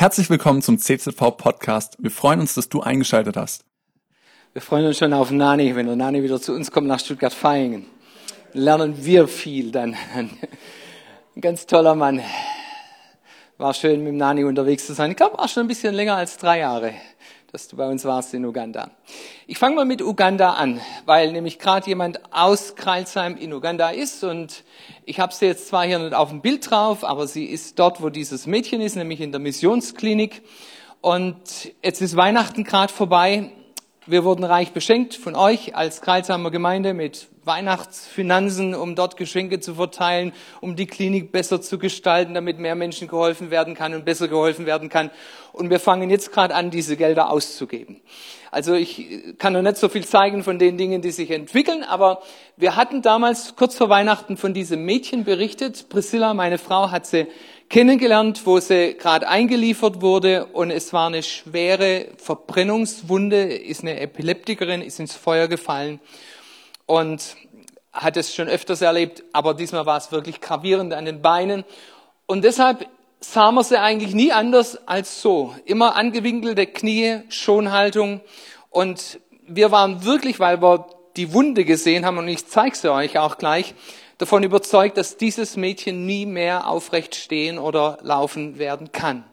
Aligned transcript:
Herzlich 0.00 0.30
willkommen 0.30 0.62
zum 0.62 0.78
CZV 0.78 1.36
Podcast. 1.36 1.96
Wir 1.98 2.12
freuen 2.12 2.38
uns, 2.38 2.54
dass 2.54 2.68
du 2.68 2.80
eingeschaltet 2.80 3.36
hast. 3.36 3.64
Wir 4.52 4.62
freuen 4.62 4.86
uns 4.86 4.96
schon 4.96 5.12
auf 5.12 5.32
Nani, 5.32 5.74
wenn 5.74 5.86
der 5.86 5.96
Nani 5.96 6.22
wieder 6.22 6.40
zu 6.40 6.52
uns 6.52 6.70
kommt 6.70 6.86
nach 6.86 7.00
Stuttgart-Vaihingen. 7.00 7.84
Lernen 8.52 9.04
wir 9.04 9.26
viel 9.26 9.72
dann. 9.72 9.96
Ein 10.14 11.40
ganz 11.40 11.66
toller 11.66 11.96
Mann. 11.96 12.22
War 13.56 13.74
schön 13.74 14.04
mit 14.04 14.14
Nani 14.14 14.44
unterwegs 14.44 14.86
zu 14.86 14.94
sein. 14.94 15.10
Ich 15.10 15.16
glaube, 15.16 15.36
war 15.36 15.48
schon 15.48 15.64
ein 15.64 15.68
bisschen 15.68 15.96
länger 15.96 16.14
als 16.14 16.36
drei 16.36 16.60
Jahre 16.60 16.94
dass 17.50 17.66
du 17.66 17.76
bei 17.76 17.88
uns 17.88 18.04
warst 18.04 18.34
in 18.34 18.44
Uganda. 18.44 18.90
Ich 19.46 19.58
fange 19.58 19.76
mal 19.76 19.86
mit 19.86 20.02
Uganda 20.02 20.52
an, 20.52 20.82
weil 21.06 21.32
nämlich 21.32 21.58
gerade 21.58 21.86
jemand 21.86 22.20
aus 22.30 22.76
Kreilsheim 22.76 23.38
in 23.38 23.54
Uganda 23.54 23.88
ist 23.88 24.22
und 24.22 24.64
ich 25.06 25.18
habe 25.18 25.32
sie 25.32 25.46
jetzt 25.46 25.68
zwar 25.68 25.86
hier 25.86 25.98
nicht 25.98 26.12
auf 26.12 26.28
dem 26.28 26.42
Bild 26.42 26.70
drauf, 26.70 27.04
aber 27.04 27.26
sie 27.26 27.46
ist 27.46 27.78
dort, 27.78 28.02
wo 28.02 28.10
dieses 28.10 28.46
Mädchen 28.46 28.82
ist, 28.82 28.96
nämlich 28.96 29.22
in 29.22 29.32
der 29.32 29.40
Missionsklinik. 29.40 30.42
Und 31.00 31.72
jetzt 31.82 32.02
ist 32.02 32.16
Weihnachten 32.16 32.64
gerade 32.64 32.92
vorbei. 32.92 33.50
Wir 34.10 34.24
wurden 34.24 34.44
reich 34.44 34.72
beschenkt 34.72 35.14
von 35.16 35.36
euch 35.36 35.76
als 35.76 36.00
Kreilsheimer 36.00 36.50
Gemeinde 36.50 36.94
mit 36.94 37.28
Weihnachtsfinanzen, 37.44 38.74
um 38.74 38.94
dort 38.94 39.18
Geschenke 39.18 39.60
zu 39.60 39.74
verteilen, 39.74 40.32
um 40.62 40.76
die 40.76 40.86
Klinik 40.86 41.30
besser 41.30 41.60
zu 41.60 41.76
gestalten, 41.76 42.32
damit 42.32 42.58
mehr 42.58 42.74
Menschen 42.74 43.06
geholfen 43.06 43.50
werden 43.50 43.74
kann 43.74 43.92
und 43.92 44.06
besser 44.06 44.26
geholfen 44.26 44.64
werden 44.64 44.88
kann. 44.88 45.10
Und 45.52 45.68
wir 45.68 45.78
fangen 45.78 46.08
jetzt 46.08 46.32
gerade 46.32 46.54
an, 46.54 46.70
diese 46.70 46.96
Gelder 46.96 47.28
auszugeben. 47.28 48.00
Also 48.50 48.74
ich 48.74 49.36
kann 49.38 49.52
noch 49.52 49.62
nicht 49.62 49.76
so 49.76 49.88
viel 49.88 50.06
zeigen 50.06 50.42
von 50.42 50.58
den 50.58 50.78
Dingen, 50.78 51.02
die 51.02 51.10
sich 51.10 51.30
entwickeln, 51.30 51.84
aber 51.84 52.22
wir 52.56 52.76
hatten 52.76 53.02
damals 53.02 53.56
kurz 53.56 53.76
vor 53.76 53.88
Weihnachten 53.88 54.36
von 54.36 54.54
diesem 54.54 54.84
Mädchen 54.84 55.24
berichtet. 55.24 55.88
Priscilla, 55.88 56.32
meine 56.34 56.58
Frau, 56.58 56.90
hat 56.90 57.06
sie 57.06 57.26
kennengelernt, 57.68 58.46
wo 58.46 58.58
sie 58.60 58.94
gerade 58.94 59.28
eingeliefert 59.28 60.00
wurde 60.00 60.46
und 60.46 60.70
es 60.70 60.92
war 60.92 61.08
eine 61.08 61.22
schwere 61.22 62.06
Verbrennungswunde, 62.16 63.42
ist 63.42 63.82
eine 63.82 64.00
Epileptikerin, 64.00 64.80
ist 64.80 64.98
ins 64.98 65.14
Feuer 65.14 65.48
gefallen 65.48 66.00
und 66.86 67.36
hat 67.92 68.16
es 68.16 68.34
schon 68.34 68.48
öfters 68.48 68.80
erlebt, 68.80 69.24
aber 69.32 69.54
diesmal 69.54 69.84
war 69.84 69.98
es 69.98 70.12
wirklich 70.12 70.40
gravierend 70.40 70.94
an 70.94 71.04
den 71.04 71.20
Beinen. 71.20 71.64
Und 72.26 72.44
deshalb 72.44 72.86
sah 73.20 73.52
man 73.52 73.64
sie 73.64 73.80
eigentlich 73.80 74.14
nie 74.14 74.32
anders 74.32 74.86
als 74.86 75.20
so. 75.22 75.54
Immer 75.64 75.96
angewinkelte 75.96 76.66
Knie, 76.66 77.20
Schonhaltung. 77.28 78.20
Und 78.70 79.20
wir 79.46 79.70
waren 79.70 80.04
wirklich, 80.04 80.40
weil 80.40 80.62
wir 80.62 80.86
die 81.16 81.32
Wunde 81.32 81.64
gesehen 81.64 82.04
haben, 82.04 82.18
und 82.18 82.28
ich 82.28 82.46
zeige 82.46 82.76
sie 82.76 82.92
euch 82.92 83.18
auch 83.18 83.38
gleich, 83.38 83.74
davon 84.18 84.42
überzeugt, 84.42 84.96
dass 84.96 85.16
dieses 85.16 85.56
Mädchen 85.56 86.06
nie 86.06 86.26
mehr 86.26 86.68
aufrecht 86.68 87.14
stehen 87.14 87.58
oder 87.58 87.98
laufen 88.02 88.58
werden 88.58 88.92
kann. 88.92 89.24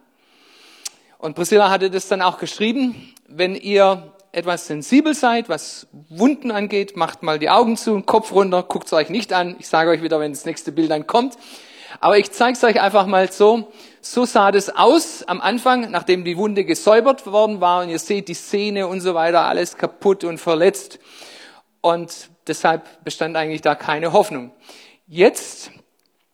Und 1.17 1.35
Priscilla 1.35 1.69
hatte 1.69 1.89
das 1.89 2.07
dann 2.07 2.21
auch 2.21 2.37
geschrieben, 2.37 3.13
wenn 3.27 3.55
ihr 3.55 4.13
etwas 4.31 4.67
sensibel 4.67 5.13
seid, 5.13 5.47
was 5.47 5.87
Wunden 6.09 6.51
angeht, 6.51 6.97
macht 6.97 7.23
mal 7.23 7.39
die 7.39 7.49
Augen 7.49 7.77
zu, 7.77 8.01
Kopf 8.01 8.31
runter, 8.31 8.63
guckt 8.63 8.87
es 8.87 8.93
euch 8.93 9.09
nicht 9.09 9.31
an. 9.31 9.55
Ich 9.59 9.67
sage 9.67 9.89
euch 9.89 10.03
wieder, 10.03 10.19
wenn 10.19 10.33
das 10.33 10.45
nächste 10.45 10.71
Bild 10.71 10.91
dann 10.91 11.07
kommt. 11.07 11.37
Aber 11.99 12.17
ich 12.17 12.31
zeige 12.31 12.53
es 12.53 12.63
euch 12.63 12.81
einfach 12.81 13.05
mal 13.05 13.31
so. 13.31 13.71
So 14.01 14.25
sah 14.25 14.51
das 14.51 14.69
aus 14.69 15.23
am 15.23 15.41
Anfang, 15.41 15.89
nachdem 15.91 16.23
die 16.25 16.37
Wunde 16.37 16.63
gesäubert 16.63 17.25
worden 17.25 17.61
war. 17.61 17.83
Und 17.83 17.89
ihr 17.89 17.99
seht 17.99 18.27
die 18.27 18.33
Sehne 18.33 18.87
und 18.87 19.01
so 19.01 19.15
weiter, 19.15 19.41
alles 19.41 19.77
kaputt 19.77 20.23
und 20.23 20.37
verletzt. 20.37 20.99
Und 21.81 22.29
deshalb 22.47 23.03
bestand 23.03 23.35
eigentlich 23.35 23.61
da 23.61 23.75
keine 23.75 24.13
Hoffnung. 24.13 24.51
Jetzt 25.07 25.71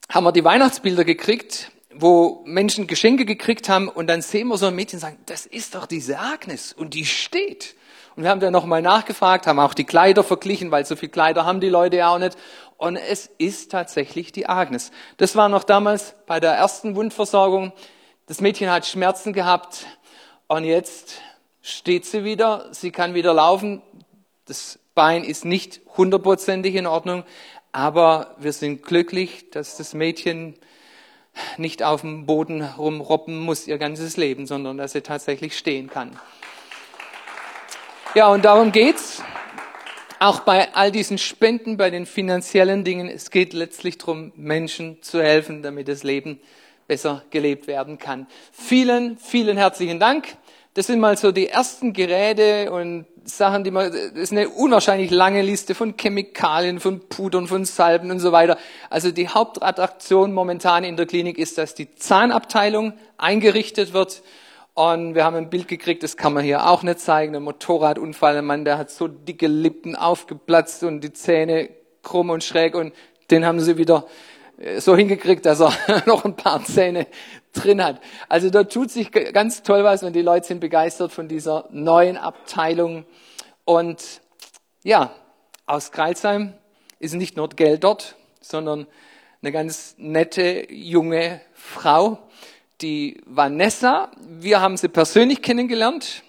haben 0.10 0.24
wir 0.24 0.32
die 0.32 0.44
Weihnachtsbilder 0.44 1.06
gekriegt, 1.06 1.72
wo 1.94 2.42
Menschen 2.46 2.88
Geschenke 2.88 3.26
gekriegt 3.26 3.70
haben 3.70 3.90
und 3.90 4.08
dann 4.08 4.22
sehen 4.22 4.48
wir 4.48 4.58
so 4.58 4.68
ein 4.68 4.76
Mädchen 4.76 5.00
sagen, 5.00 5.18
das 5.26 5.46
ist 5.46 5.76
doch 5.76 5.86
diese 5.86 6.20
Agnes 6.20 6.74
und 6.74 6.94
die 6.94 7.06
steht. 7.06 7.76
Und 8.16 8.24
wir 8.24 8.30
haben 8.30 8.42
dann 8.42 8.52
nochmal 8.52 8.82
nachgefragt, 8.82 9.48
haben 9.48 9.60
auch 9.60 9.74
die 9.74 9.86
Kleider 9.86 10.24
verglichen, 10.24 10.72
weil 10.72 10.86
so 10.86 10.96
viel 10.96 11.10
Kleider 11.10 11.46
haben 11.46 11.62
die 11.62 11.70
Leute 11.70 11.98
ja 11.98 12.14
auch 12.14 12.20
nicht. 12.20 12.38
Und 12.82 12.96
es 12.96 13.30
ist 13.38 13.70
tatsächlich 13.70 14.32
die 14.32 14.50
Agnes. 14.50 14.90
Das 15.18 15.36
war 15.36 15.50
noch 15.50 15.64
damals 15.64 16.16
bei 16.26 16.40
der 16.40 16.54
ersten 16.54 16.96
Wundversorgung. 16.96 17.74
Das 18.26 18.42
Mädchen 18.42 18.72
hat 18.72 18.88
Schmerzen 18.88 19.34
gehabt 19.34 19.86
und 20.48 20.64
jetzt 20.64 21.22
steht 21.62 22.08
sie 22.08 22.24
wieder. 22.24 22.70
Sie 22.72 22.90
kann 22.90 23.14
wieder 23.14 23.36
laufen. 23.36 23.84
Das 24.46 24.80
Bein 24.96 25.24
ist 25.24 25.46
nicht 25.46 25.82
hundertprozentig 25.96 26.74
in 26.74 26.88
Ordnung, 26.88 27.24
aber 27.72 28.36
wir 28.40 28.52
sind 28.52 28.82
glücklich, 28.82 29.52
dass 29.52 29.78
das 29.78 29.94
Mädchen 29.94 30.56
nicht 31.58 31.84
auf 31.84 32.02
dem 32.02 32.26
Boden 32.26 32.64
rumroppen 32.64 33.38
muss 33.38 33.68
ihr 33.68 33.78
ganzes 33.78 34.18
Leben, 34.18 34.48
sondern 34.48 34.80
dass 34.80 34.94
sie 34.94 35.02
tatsächlich 35.02 35.56
stehen 35.56 35.88
kann. 35.88 36.20
Ja, 38.16 38.30
und 38.30 38.44
darum 38.44 38.72
geht's. 38.72 39.22
Auch 40.22 40.42
bei 40.42 40.72
all 40.76 40.92
diesen 40.92 41.18
Spenden, 41.18 41.78
bei 41.78 41.90
den 41.90 42.06
finanziellen 42.06 42.84
Dingen. 42.84 43.10
Es 43.10 43.32
geht 43.32 43.54
letztlich 43.54 43.98
darum, 43.98 44.32
Menschen 44.36 45.02
zu 45.02 45.20
helfen, 45.20 45.64
damit 45.64 45.88
das 45.88 46.04
Leben 46.04 46.40
besser 46.88 47.24
gelebt 47.32 47.66
werden 47.66 47.98
kann. 47.98 48.28
Vielen, 48.52 49.18
vielen 49.18 49.58
herzlichen 49.58 50.00
Dank. 50.00 50.38
Das 50.76 50.86
sind 50.86 51.00
mal 51.00 51.18
so 51.18 51.32
die 51.32 51.48
ersten 51.48 51.92
Geräte 51.94 52.72
und 52.72 53.08
Sachen, 53.24 53.64
die 53.64 53.72
man, 53.72 53.92
das 53.92 54.12
ist 54.12 54.32
eine 54.32 54.48
unwahrscheinlich 54.50 55.10
lange 55.10 55.42
Liste 55.42 55.74
von 55.74 55.96
Chemikalien, 55.98 56.80
von 56.80 57.00
Pudern, 57.10 57.48
von 57.48 57.66
Salben 57.66 58.12
und 58.12 58.20
so 58.20 58.32
weiter. 58.32 58.60
Also 58.92 59.10
die 59.10 59.28
Hauptattraktion 59.28 60.34
momentan 60.34 60.84
in 60.84 60.98
der 60.98 61.08
Klinik 61.08 61.40
ist, 61.40 61.58
dass 61.58 61.74
die 61.74 61.96
Zahnabteilung 61.96 62.94
eingerichtet 63.18 63.94
wird 63.94 64.22
und 64.74 65.16
wir 65.16 65.26
haben 65.26 65.36
ein 65.36 65.50
Bild 65.50 65.68
gekriegt, 65.68 66.02
das 66.04 66.16
kann 66.16 66.34
man 66.34 66.44
hier 66.44 66.68
auch 66.70 66.84
nicht 66.84 67.00
zeigen, 67.00 67.36
ein 67.36 67.44
Motorradunfall, 67.44 68.38
ein 68.38 68.46
Mann, 68.46 68.66
der 68.66 68.78
hat 68.78 68.90
so 68.90 69.08
dicke 69.08 69.48
Lippen 69.48 69.96
aufgeplatzt 69.96 70.84
und 70.84 71.02
die 71.02 71.12
Zähne 71.12 71.70
krumm 72.04 72.30
und 72.30 72.44
schräg 72.44 72.76
und 72.76 72.94
den 73.30 73.46
haben 73.46 73.60
sie 73.60 73.78
wieder 73.78 74.08
äh, 74.58 74.80
so 74.80 74.96
hingekriegt, 74.96 75.46
dass 75.46 75.60
er 75.60 75.74
noch 76.06 76.26
ein 76.26 76.36
paar 76.36 76.64
Zähne 76.64 77.08
drin 77.54 77.84
hat. 77.84 78.00
Also 78.30 78.50
da 78.50 78.64
tut 78.64 78.92
sich 78.92 79.12
ganz 79.12 79.64
toll 79.64 79.84
was 79.84 80.04
und 80.04 80.14
die 80.14 80.22
Leute 80.22 80.48
sind 80.48 80.60
begeistert 80.60 81.12
von 81.12 81.28
dieser 81.28 81.68
neuen 81.72 82.18
Abteilung. 82.18 83.06
Und 83.66 84.22
ja, 84.84 85.14
aus 85.66 85.92
Kreilsheim 85.92 86.54
ist 87.00 87.14
nicht 87.14 87.36
nur 87.38 87.50
Geld 87.50 87.84
dort, 87.84 88.16
sondern 88.40 88.88
eine 89.42 89.52
ganz 89.52 89.96
nette 89.98 90.72
junge 90.72 91.42
Frau, 91.54 92.20
die 92.82 93.22
Vanessa. 93.26 94.12
Wir 94.28 94.62
haben 94.62 94.78
sie 94.78 94.88
persönlich 94.88 95.42
kennengelernt, 95.42 96.24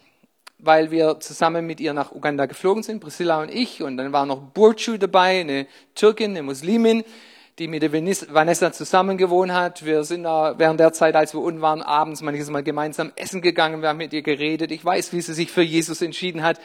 weil 0.59 0.91
wir 0.91 1.21
zusammen 1.21 1.67
mit 1.67 1.81
ihr 1.81 1.93
nach 1.93 2.13
Uganda 2.13 2.47
geflogen 2.47 2.83
sind, 2.83 3.01
Priscilla 3.01 3.41
und 3.41 3.51
ich. 3.51 3.83
Und 3.83 3.97
dann 3.97 4.13
war 4.13 4.27
noch 4.27 4.41
Burcu 4.41 4.99
dabei, 4.99 5.41
eine 5.41 5.67
Türkin, 5.95 6.33
eine 6.33 6.43
Muslimin, 6.43 7.05
die 7.59 7.69
mit 7.69 7.83
der 7.83 7.93
Vanessa 7.93 8.73
zusammen 8.73 9.19
gewohnt 9.19 9.53
hat. 9.53 9.85
Wir 9.85 10.05
sind 10.05 10.25
da 10.25 10.59
während 10.59 10.81
der 10.81 10.93
Zeit, 10.93 11.17
als 11.17 11.35
wir 11.35 11.41
unten 11.41 11.61
waren, 11.61 11.83
abends 11.83 12.23
manches 12.23 12.51
Mal 12.51 12.63
gemeinsam 12.63 13.13
essen 13.17 13.43
gegangen. 13.43 13.83
Wir 13.83 13.89
haben 13.89 13.99
mit 13.99 14.13
ihr 14.13 14.23
geredet. 14.23 14.71
Ich 14.71 14.85
weiß, 14.85 15.13
wie 15.13 15.21
sie 15.21 15.35
sich 15.35 15.51
für 15.51 15.63
Jesus 15.63 16.03
entschieden 16.03 16.43
hat. 16.43 16.61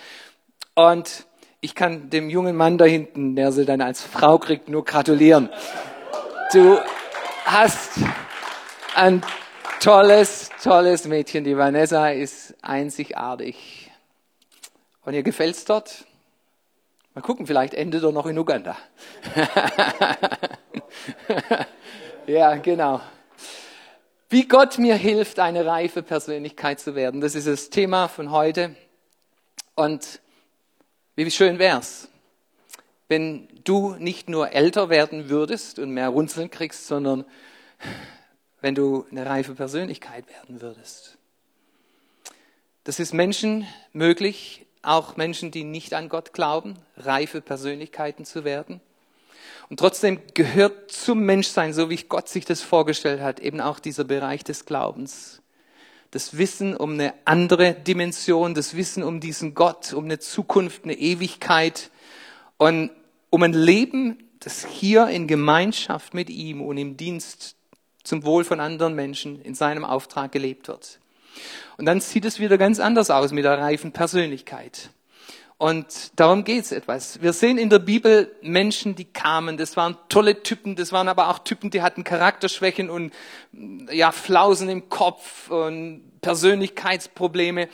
Und 0.75 1.25
ich 1.59 1.75
kann 1.75 2.09
dem 2.09 2.29
jungen 2.29 2.55
Mann 2.55 2.77
da 2.77 2.85
hinten, 2.85 3.35
der 3.35 3.51
sie 3.51 3.65
dann 3.65 3.81
als 3.81 4.01
Frau 4.01 4.37
kriegt, 4.37 4.69
nur 4.69 4.85
gratulieren. 4.85 5.49
Du 6.53 6.77
hast 7.45 7.93
ein 8.95 9.23
tolles, 9.79 10.49
tolles 10.63 11.05
Mädchen. 11.05 11.43
Die 11.43 11.57
Vanessa 11.57 12.09
ist 12.09 12.55
einzigartig. 12.61 13.91
Und 15.03 15.13
ihr 15.13 15.23
gefällt's 15.23 15.65
dort? 15.65 16.05
Mal 17.13 17.21
gucken, 17.21 17.47
vielleicht 17.47 17.73
endet 17.73 18.03
er 18.03 18.11
noch 18.11 18.25
in 18.25 18.37
Uganda. 18.37 18.77
ja, 22.27 22.55
genau. 22.57 23.01
Wie 24.29 24.47
Gott 24.47 24.77
mir 24.77 24.95
hilft, 24.95 25.39
eine 25.39 25.65
reife 25.65 26.03
Persönlichkeit 26.03 26.79
zu 26.79 26.95
werden. 26.95 27.21
Das 27.21 27.33
ist 27.33 27.47
das 27.47 27.69
Thema 27.69 28.07
von 28.07 28.31
heute. 28.31 28.75
Und 29.75 30.21
wie 31.15 31.29
schön 31.31 31.59
wär's, 31.59 32.09
wenn 33.07 33.47
du 33.63 33.95
nicht 33.95 34.29
nur 34.29 34.51
älter 34.51 34.89
werden 34.89 35.29
würdest 35.29 35.79
und 35.79 35.91
mehr 35.91 36.09
Runzeln 36.09 36.51
kriegst, 36.51 36.87
sondern 36.87 37.25
wenn 38.67 38.75
du 38.75 39.05
eine 39.11 39.25
reife 39.25 39.55
Persönlichkeit 39.55 40.27
werden 40.27 40.59
würdest. 40.59 41.17
Das 42.83 42.99
ist 42.99 43.13
Menschen 43.13 43.65
möglich, 43.93 44.65
auch 44.81 45.15
Menschen, 45.15 45.51
die 45.51 45.63
nicht 45.63 45.93
an 45.93 46.09
Gott 46.09 46.33
glauben, 46.33 46.73
reife 46.97 47.39
Persönlichkeiten 47.39 48.25
zu 48.25 48.43
werden. 48.43 48.81
Und 49.69 49.79
trotzdem 49.79 50.19
gehört 50.33 50.91
zum 50.91 51.21
Menschsein, 51.21 51.71
so 51.71 51.89
wie 51.89 51.95
Gott 51.95 52.27
sich 52.27 52.43
das 52.43 52.61
vorgestellt 52.61 53.21
hat, 53.21 53.39
eben 53.39 53.61
auch 53.61 53.79
dieser 53.79 54.03
Bereich 54.03 54.43
des 54.43 54.65
Glaubens. 54.65 55.41
Das 56.11 56.37
Wissen 56.37 56.75
um 56.75 56.91
eine 56.91 57.13
andere 57.23 57.73
Dimension, 57.73 58.53
das 58.53 58.75
Wissen 58.75 59.01
um 59.01 59.21
diesen 59.21 59.53
Gott, 59.53 59.93
um 59.93 60.03
eine 60.03 60.19
Zukunft, 60.19 60.83
eine 60.83 60.95
Ewigkeit 60.95 61.89
und 62.57 62.91
um 63.29 63.43
ein 63.43 63.53
Leben, 63.53 64.27
das 64.41 64.65
hier 64.65 65.07
in 65.07 65.25
Gemeinschaft 65.25 66.13
mit 66.13 66.29
ihm 66.29 66.61
und 66.61 66.75
im 66.75 66.97
Dienst 66.97 67.56
zum 68.07 68.23
Wohl 68.23 68.43
von 68.43 68.59
anderen 68.59 68.95
Menschen 68.95 69.41
in 69.41 69.55
seinem 69.55 69.85
Auftrag 69.85 70.31
gelebt 70.31 70.67
wird. 70.67 70.99
Und 71.77 71.85
dann 71.85 72.01
sieht 72.01 72.25
es 72.25 72.39
wieder 72.39 72.57
ganz 72.57 72.79
anders 72.79 73.09
aus 73.11 73.31
mit 73.31 73.45
der 73.45 73.59
reifen 73.59 73.91
Persönlichkeit. 73.91 74.89
Und 75.59 76.11
darum 76.19 76.43
geht's 76.43 76.71
etwas. 76.71 77.21
Wir 77.21 77.33
sehen 77.33 77.57
in 77.57 77.71
der 77.71 77.79
Bibel 77.79 78.31
Menschen, 78.41 78.95
die 78.95 79.05
kamen. 79.05 79.57
Das 79.57 79.75
waren 79.75 79.97
tolle 80.07 80.43
Typen. 80.43 80.75
Das 80.75 80.91
waren 80.91 81.07
aber 81.07 81.29
auch 81.29 81.39
Typen, 81.39 81.71
die 81.71 81.81
hatten 81.81 82.03
Charakterschwächen 82.03 82.91
und 82.91 83.11
ja 83.91 84.11
Flausen 84.11 84.69
im 84.69 84.87
Kopf 84.89 85.49
und 85.49 86.21
Persönlichkeitsprobleme. 86.21 87.69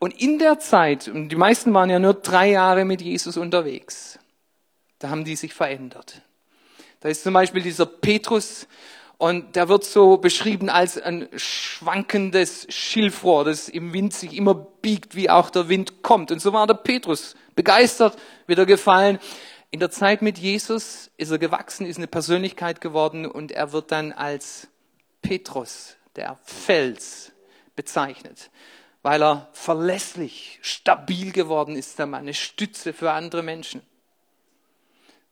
Und 0.00 0.20
in 0.20 0.40
der 0.40 0.58
Zeit, 0.58 1.06
und 1.06 1.28
die 1.28 1.36
meisten 1.36 1.72
waren 1.72 1.90
ja 1.90 2.00
nur 2.00 2.14
drei 2.14 2.50
Jahre 2.50 2.84
mit 2.84 3.00
Jesus 3.00 3.36
unterwegs, 3.36 4.18
da 4.98 5.10
haben 5.10 5.24
die 5.24 5.36
sich 5.36 5.54
verändert. 5.54 6.22
Da 6.98 7.08
ist 7.08 7.22
zum 7.22 7.34
Beispiel 7.34 7.62
dieser 7.62 7.86
Petrus, 7.86 8.66
und 9.22 9.54
der 9.54 9.68
wird 9.68 9.84
so 9.84 10.16
beschrieben 10.16 10.68
als 10.68 11.00
ein 11.00 11.28
schwankendes 11.36 12.66
Schilfrohr, 12.70 13.44
das 13.44 13.68
im 13.68 13.92
Wind 13.92 14.12
sich 14.12 14.36
immer 14.36 14.52
biegt, 14.52 15.14
wie 15.14 15.30
auch 15.30 15.48
der 15.48 15.68
Wind 15.68 16.02
kommt. 16.02 16.32
Und 16.32 16.40
so 16.40 16.52
war 16.52 16.66
der 16.66 16.74
Petrus 16.74 17.36
begeistert, 17.54 18.18
wieder 18.48 18.66
gefallen. 18.66 19.20
In 19.70 19.78
der 19.78 19.92
Zeit 19.92 20.22
mit 20.22 20.38
Jesus 20.38 21.08
ist 21.18 21.30
er 21.30 21.38
gewachsen, 21.38 21.86
ist 21.86 21.98
eine 21.98 22.08
Persönlichkeit 22.08 22.80
geworden 22.80 23.24
und 23.24 23.52
er 23.52 23.70
wird 23.70 23.92
dann 23.92 24.10
als 24.10 24.66
Petrus, 25.20 25.94
der 26.16 26.36
Fels, 26.42 27.30
bezeichnet, 27.76 28.50
weil 29.02 29.22
er 29.22 29.50
verlässlich, 29.52 30.58
stabil 30.62 31.30
geworden 31.30 31.76
ist, 31.76 31.96
der 31.96 32.06
Mann, 32.06 32.22
eine 32.22 32.34
Stütze 32.34 32.92
für 32.92 33.12
andere 33.12 33.44
Menschen. 33.44 33.82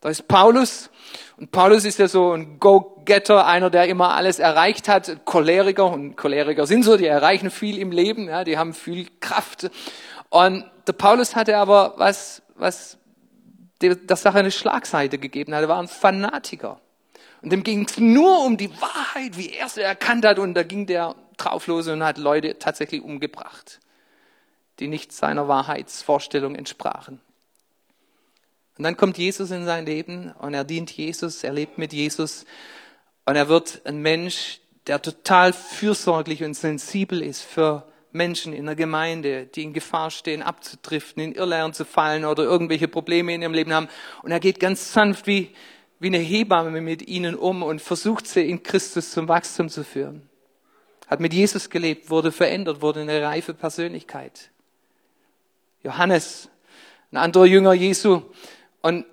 Da 0.00 0.08
ist 0.08 0.29
Paulus. 0.29 0.91
Und 1.37 1.52
Paulus 1.52 1.85
ist 1.85 1.99
ja 1.99 2.08
so 2.08 2.32
ein 2.32 2.58
Go-Getter, 2.58 3.47
einer, 3.47 3.70
der 3.70 3.87
immer 3.87 4.14
alles 4.14 4.38
erreicht 4.38 4.88
hat. 4.88 5.25
Choleriker. 5.25 5.87
Und 5.87 6.17
Choleriker 6.17 6.67
sind 6.67 6.85
so, 6.85 6.97
die 6.97 7.06
erreichen 7.06 7.50
viel 7.50 7.79
im 7.79 7.93
Leben, 7.93 8.29
ja, 8.29 8.44
die 8.44 8.58
haben 8.58 8.75
viel 8.75 9.08
Kraft. 9.20 9.70
Und 10.31 10.64
der 10.87 10.93
Paulus 10.93 11.37
hatte 11.37 11.56
aber 11.56 11.94
was, 11.97 12.43
was 12.56 12.99
der 13.81 14.17
Sache 14.17 14.38
eine 14.38 14.50
Schlagseite 14.50 15.19
gegeben 15.19 15.55
hat. 15.55 15.62
Er 15.62 15.69
war 15.69 15.81
ein 15.81 15.88
Fanatiker. 15.88 16.81
Und 17.43 17.50
dem 17.52 17.62
ging 17.62 17.87
es 17.87 17.99
nur 17.99 18.44
um 18.44 18.56
die 18.56 18.70
Wahrheit, 18.81 19.37
wie 19.38 19.50
er 19.50 19.69
sie 19.69 19.81
erkannt 19.81 20.25
hat. 20.26 20.38
Und 20.38 20.55
da 20.55 20.62
ging 20.62 20.87
der 20.87 21.14
drauf 21.37 21.67
los 21.67 21.88
und 21.88 22.05
hat 22.05 22.19
Leute 22.19 22.58
tatsächlich 22.58 23.02
umgebracht, 23.02 23.81
die 24.79 24.88
nicht 24.88 25.12
seiner 25.12 25.49
Wahrheitsvorstellung 25.49 26.55
entsprachen. 26.55 27.20
Und 28.80 28.84
dann 28.84 28.96
kommt 28.96 29.18
Jesus 29.18 29.50
in 29.50 29.66
sein 29.66 29.84
Leben 29.84 30.32
und 30.38 30.54
er 30.54 30.64
dient 30.64 30.90
Jesus, 30.90 31.44
er 31.44 31.52
lebt 31.52 31.76
mit 31.76 31.92
Jesus 31.92 32.46
und 33.26 33.36
er 33.36 33.50
wird 33.50 33.82
ein 33.84 34.00
Mensch, 34.00 34.60
der 34.86 35.02
total 35.02 35.52
fürsorglich 35.52 36.42
und 36.44 36.54
sensibel 36.54 37.20
ist 37.20 37.42
für 37.42 37.86
Menschen 38.10 38.54
in 38.54 38.64
der 38.64 38.76
Gemeinde, 38.76 39.44
die 39.44 39.64
in 39.64 39.74
Gefahr 39.74 40.10
stehen, 40.10 40.40
abzudriften, 40.40 41.22
in 41.22 41.34
Irrlehren 41.34 41.74
zu 41.74 41.84
fallen 41.84 42.24
oder 42.24 42.44
irgendwelche 42.44 42.88
Probleme 42.88 43.34
in 43.34 43.42
ihrem 43.42 43.52
Leben 43.52 43.74
haben. 43.74 43.88
Und 44.22 44.30
er 44.30 44.40
geht 44.40 44.60
ganz 44.60 44.94
sanft 44.94 45.26
wie, 45.26 45.50
wie 45.98 46.06
eine 46.06 46.16
Hebamme 46.16 46.80
mit 46.80 47.06
ihnen 47.06 47.34
um 47.34 47.62
und 47.62 47.82
versucht 47.82 48.26
sie 48.26 48.48
in 48.48 48.62
Christus 48.62 49.10
zum 49.10 49.28
Wachstum 49.28 49.68
zu 49.68 49.84
führen. 49.84 50.26
Hat 51.06 51.20
mit 51.20 51.34
Jesus 51.34 51.68
gelebt, 51.68 52.08
wurde 52.08 52.32
verändert, 52.32 52.80
wurde 52.80 53.02
eine 53.02 53.20
reife 53.20 53.52
Persönlichkeit. 53.52 54.50
Johannes, 55.82 56.48
ein 57.12 57.18
anderer 57.18 57.44
Jünger 57.44 57.74
Jesu, 57.74 58.22
und 58.82 59.04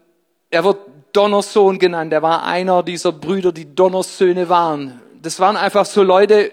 er 0.50 0.64
wird 0.64 0.78
Donnersohn 1.14 1.80
genannt. 1.80 2.14
Er 2.14 2.22
war 2.22 2.44
einer 2.44 2.84
dieser 2.84 3.12
Brüder, 3.12 3.52
die 3.52 3.74
Donnersöhne 3.74 4.50
waren. 4.50 5.02
Das 5.22 5.40
waren 5.40 5.58
einfach 5.58 5.86
so 5.86 6.04
Leute, 6.04 6.52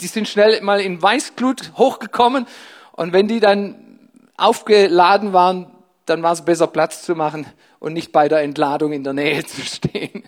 die 0.00 0.06
sind 0.06 0.28
schnell 0.28 0.60
mal 0.60 0.80
in 0.80 1.00
Weißglut 1.00 1.72
hochgekommen. 1.76 2.46
Und 2.92 3.12
wenn 3.12 3.26
die 3.26 3.40
dann 3.40 4.08
aufgeladen 4.36 5.32
waren, 5.32 5.70
dann 6.06 6.22
war 6.22 6.32
es 6.32 6.44
besser 6.44 6.66
Platz 6.66 7.02
zu 7.02 7.14
machen 7.14 7.46
und 7.78 7.92
nicht 7.92 8.12
bei 8.12 8.28
der 8.28 8.42
Entladung 8.42 8.92
in 8.92 9.04
der 9.04 9.12
Nähe 9.12 9.44
zu 9.46 9.62
stehen. 9.62 10.24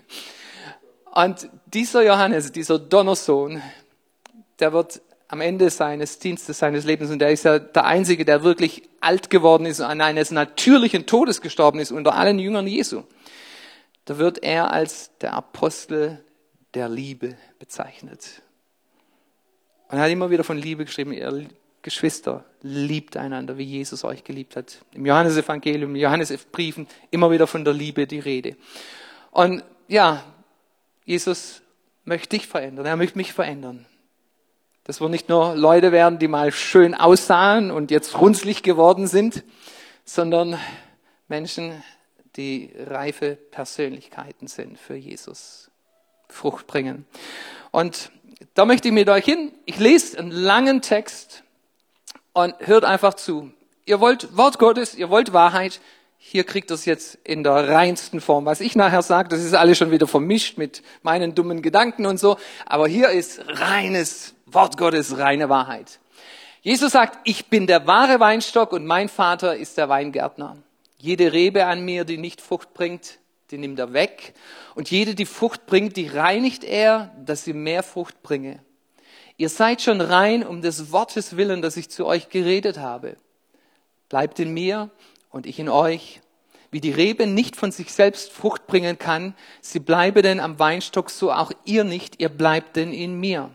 Und 1.13 1.49
dieser 1.67 2.03
Johannes, 2.03 2.51
dieser 2.51 2.79
Donnersohn, 2.79 3.61
der 4.59 4.73
wird 4.73 5.01
am 5.27 5.41
Ende 5.41 5.69
seines 5.69 6.19
Dienstes, 6.19 6.59
seines 6.59 6.85
Lebens, 6.85 7.11
und 7.11 7.19
der 7.19 7.31
ist 7.31 7.43
ja 7.43 7.59
der 7.59 7.85
Einzige, 7.85 8.25
der 8.25 8.43
wirklich 8.43 8.83
alt 9.01 9.29
geworden 9.29 9.65
ist 9.65 9.79
und 9.79 9.87
an 9.87 10.01
eines 10.01 10.31
natürlichen 10.31 11.05
Todes 11.05 11.41
gestorben 11.41 11.79
ist 11.79 11.91
unter 11.91 12.15
allen 12.15 12.39
Jüngern 12.39 12.67
Jesu, 12.67 13.03
da 14.05 14.17
wird 14.17 14.43
er 14.43 14.71
als 14.71 15.11
der 15.19 15.33
Apostel 15.33 16.23
der 16.73 16.89
Liebe 16.89 17.37
bezeichnet. 17.57 18.41
Und 19.89 19.97
er 19.97 20.03
hat 20.03 20.11
immer 20.11 20.29
wieder 20.29 20.43
von 20.43 20.57
Liebe 20.57 20.85
geschrieben, 20.85 21.11
ihr 21.11 21.47
Geschwister, 21.81 22.43
liebt 22.61 23.15
einander, 23.15 23.59
wie 23.59 23.63
Jesus 23.63 24.03
euch 24.03 24.23
geliebt 24.23 24.55
hat. 24.55 24.79
Im 24.93 25.05
Johannesevangelium, 25.05 25.91
im 25.91 25.95
Johannesbriefen 25.95 26.87
immer 27.11 27.29
wieder 27.29 27.45
von 27.45 27.63
der 27.63 27.75
Liebe 27.75 28.07
die 28.07 28.19
Rede. 28.19 28.55
Und 29.29 29.63
ja, 29.87 30.23
Jesus 31.03 31.61
möchte 32.03 32.29
dich 32.29 32.47
verändern, 32.47 32.87
er 32.87 32.95
möchte 32.95 33.19
mich 33.19 33.33
verändern. 33.33 33.85
Dass 34.85 35.01
wir 35.01 35.09
nicht 35.09 35.29
nur 35.29 35.55
Leute 35.55 35.91
werden, 35.91 36.19
die 36.19 36.27
mal 36.27 36.51
schön 36.51 36.93
aussahen 36.93 37.71
und 37.71 37.91
jetzt 37.91 38.21
runzlig 38.21 38.61
geworden 38.61 39.07
sind, 39.07 39.43
sondern 40.05 40.59
Menschen, 41.27 41.83
die 42.35 42.71
reife 42.77 43.35
Persönlichkeiten 43.35 44.47
sind 44.47 44.79
für 44.79 44.95
Jesus, 44.95 45.71
Frucht 46.29 46.67
bringen. 46.67 47.05
Und 47.71 48.11
da 48.53 48.65
möchte 48.65 48.89
ich 48.89 48.93
mit 48.93 49.09
euch 49.09 49.25
hin. 49.25 49.51
Ich 49.65 49.79
lese 49.79 50.19
einen 50.19 50.29
langen 50.29 50.83
Text 50.83 51.43
und 52.33 52.53
hört 52.59 52.85
einfach 52.85 53.15
zu. 53.15 53.51
Ihr 53.85 53.99
wollt 53.99 54.37
Wort 54.37 54.59
Gottes, 54.59 54.93
ihr 54.93 55.09
wollt 55.09 55.33
Wahrheit. 55.33 55.81
Hier 56.17 56.43
kriegt 56.43 56.71
es 56.71 56.85
jetzt 56.85 57.19
in 57.23 57.43
der 57.43 57.69
reinsten 57.69 58.19
Form. 58.19 58.45
Was 58.45 58.61
ich 58.61 58.75
nachher 58.75 59.01
sage, 59.01 59.29
das 59.29 59.41
ist 59.41 59.53
alles 59.53 59.77
schon 59.77 59.91
wieder 59.91 60.07
vermischt 60.07 60.57
mit 60.57 60.81
meinen 61.03 61.35
dummen 61.35 61.61
Gedanken 61.61 62.05
und 62.05 62.19
so. 62.19 62.37
Aber 62.65 62.87
hier 62.87 63.09
ist 63.09 63.41
reines 63.47 64.33
Wort 64.45 64.77
Gottes, 64.77 65.17
reine 65.17 65.49
Wahrheit. 65.49 65.99
Jesus 66.61 66.93
sagt, 66.93 67.19
ich 67.25 67.45
bin 67.47 67.67
der 67.67 67.85
wahre 67.85 68.19
Weinstock 68.19 68.71
und 68.71 68.87
mein 68.87 69.07
Vater 69.07 69.55
ist 69.55 69.77
der 69.77 69.87
Weingärtner. 69.87 70.57
Jede 70.97 71.31
Rebe 71.31 71.67
an 71.67 71.85
mir, 71.85 72.05
die 72.05 72.17
nicht 72.17 72.41
Frucht 72.41 72.73
bringt, 72.73 73.19
die 73.51 73.59
nimmt 73.59 73.77
er 73.77 73.93
weg. 73.93 74.33
Und 74.73 74.89
jede, 74.89 75.13
die 75.13 75.27
Frucht 75.27 75.67
bringt, 75.67 75.95
die 75.95 76.07
reinigt 76.07 76.63
er, 76.63 77.13
dass 77.23 77.43
sie 77.43 77.53
mehr 77.53 77.83
Frucht 77.83 78.23
bringe. 78.23 78.59
Ihr 79.37 79.49
seid 79.49 79.81
schon 79.81 80.01
rein 80.01 80.45
um 80.45 80.61
des 80.61 80.91
Wortes 80.91 81.37
willen, 81.37 81.61
das 81.61 81.77
ich 81.77 81.89
zu 81.89 82.05
euch 82.05 82.29
geredet 82.29 82.79
habe. 82.79 83.17
Bleibt 84.09 84.39
in 84.39 84.53
mir 84.53 84.89
und 85.35 85.45
ich 85.45 85.59
in 85.59 85.67
euch. 85.67 86.21
Wie 86.71 86.79
die 86.79 86.91
Rebe 86.91 87.27
nicht 87.27 87.57
von 87.57 87.71
sich 87.71 87.91
selbst 87.93 88.31
Frucht 88.31 88.67
bringen 88.67 88.97
kann, 88.97 89.35
sie 89.59 89.79
bleibe 89.79 90.21
denn 90.21 90.39
am 90.39 90.59
Weinstock, 90.59 91.09
so 91.09 91.29
auch 91.31 91.51
ihr 91.65 91.83
nicht, 91.83 92.21
ihr 92.21 92.29
bleibt 92.29 92.77
denn 92.77 92.93
in 92.93 93.19
mir. 93.19 93.51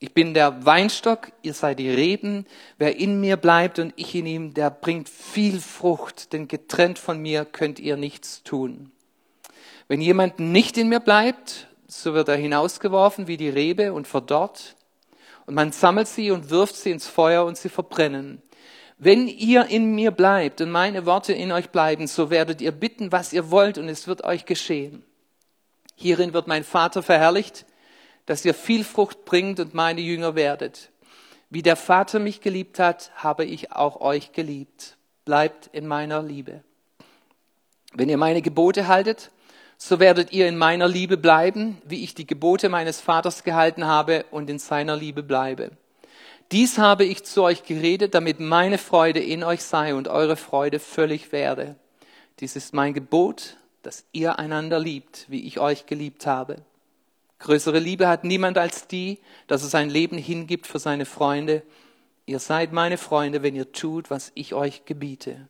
Ich 0.00 0.12
bin 0.12 0.34
der 0.34 0.66
Weinstock, 0.66 1.30
ihr 1.42 1.54
seid 1.54 1.78
die 1.78 1.90
Reben. 1.90 2.46
Wer 2.78 2.96
in 2.96 3.20
mir 3.20 3.36
bleibt 3.36 3.78
und 3.78 3.92
ich 3.94 4.14
in 4.14 4.26
ihm, 4.26 4.54
der 4.54 4.70
bringt 4.70 5.08
viel 5.08 5.60
Frucht, 5.60 6.32
denn 6.32 6.48
getrennt 6.48 6.98
von 6.98 7.20
mir 7.20 7.44
könnt 7.44 7.78
ihr 7.78 7.96
nichts 7.96 8.42
tun. 8.42 8.90
Wenn 9.86 10.00
jemand 10.00 10.40
nicht 10.40 10.78
in 10.78 10.88
mir 10.88 11.00
bleibt, 11.00 11.68
so 11.86 12.12
wird 12.12 12.28
er 12.28 12.36
hinausgeworfen 12.36 13.28
wie 13.28 13.36
die 13.36 13.48
Rebe 13.48 13.92
und 13.92 14.08
verdorrt. 14.08 14.74
Und 15.46 15.54
man 15.54 15.70
sammelt 15.70 16.08
sie 16.08 16.32
und 16.32 16.50
wirft 16.50 16.74
sie 16.74 16.90
ins 16.90 17.06
Feuer 17.06 17.44
und 17.44 17.56
sie 17.56 17.68
verbrennen. 17.68 18.42
Wenn 19.00 19.28
ihr 19.28 19.66
in 19.66 19.94
mir 19.94 20.10
bleibt 20.10 20.60
und 20.60 20.72
meine 20.72 21.06
Worte 21.06 21.32
in 21.32 21.52
euch 21.52 21.70
bleiben, 21.70 22.08
so 22.08 22.30
werdet 22.30 22.60
ihr 22.60 22.72
bitten, 22.72 23.12
was 23.12 23.32
ihr 23.32 23.52
wollt, 23.52 23.78
und 23.78 23.88
es 23.88 24.08
wird 24.08 24.24
euch 24.24 24.44
geschehen. 24.44 25.04
Hierin 25.94 26.32
wird 26.32 26.48
mein 26.48 26.64
Vater 26.64 27.04
verherrlicht, 27.04 27.64
dass 28.26 28.44
ihr 28.44 28.54
viel 28.54 28.82
Frucht 28.82 29.24
bringt 29.24 29.60
und 29.60 29.72
meine 29.72 30.00
Jünger 30.00 30.34
werdet. 30.34 30.90
Wie 31.48 31.62
der 31.62 31.76
Vater 31.76 32.18
mich 32.18 32.40
geliebt 32.40 32.80
hat, 32.80 33.12
habe 33.14 33.44
ich 33.44 33.72
auch 33.72 34.00
euch 34.00 34.32
geliebt. 34.32 34.96
Bleibt 35.24 35.68
in 35.72 35.86
meiner 35.86 36.20
Liebe. 36.20 36.64
Wenn 37.94 38.08
ihr 38.08 38.18
meine 38.18 38.42
Gebote 38.42 38.88
haltet, 38.88 39.30
so 39.76 40.00
werdet 40.00 40.32
ihr 40.32 40.48
in 40.48 40.58
meiner 40.58 40.88
Liebe 40.88 41.16
bleiben, 41.16 41.80
wie 41.84 42.02
ich 42.02 42.14
die 42.16 42.26
Gebote 42.26 42.68
meines 42.68 43.00
Vaters 43.00 43.44
gehalten 43.44 43.86
habe 43.86 44.24
und 44.32 44.50
in 44.50 44.58
seiner 44.58 44.96
Liebe 44.96 45.22
bleibe. 45.22 45.70
Dies 46.50 46.78
habe 46.78 47.04
ich 47.04 47.24
zu 47.24 47.42
euch 47.42 47.64
geredet, 47.64 48.14
damit 48.14 48.40
meine 48.40 48.78
Freude 48.78 49.20
in 49.20 49.44
euch 49.44 49.62
sei 49.62 49.94
und 49.94 50.08
eure 50.08 50.36
Freude 50.36 50.78
völlig 50.78 51.30
werde. 51.30 51.76
Dies 52.40 52.56
ist 52.56 52.72
mein 52.72 52.94
Gebot, 52.94 53.58
dass 53.82 54.06
ihr 54.12 54.38
einander 54.38 54.78
liebt, 54.78 55.26
wie 55.28 55.46
ich 55.46 55.60
euch 55.60 55.84
geliebt 55.84 56.24
habe. 56.24 56.56
Größere 57.38 57.78
Liebe 57.78 58.08
hat 58.08 58.24
niemand 58.24 58.56
als 58.56 58.86
die, 58.86 59.18
dass 59.46 59.62
er 59.62 59.68
sein 59.68 59.90
Leben 59.90 60.16
hingibt 60.16 60.66
für 60.66 60.78
seine 60.78 61.04
Freunde. 61.04 61.62
Ihr 62.24 62.38
seid 62.38 62.72
meine 62.72 62.96
Freunde, 62.96 63.42
wenn 63.42 63.54
ihr 63.54 63.70
tut, 63.72 64.10
was 64.10 64.32
ich 64.34 64.54
euch 64.54 64.86
gebiete. 64.86 65.48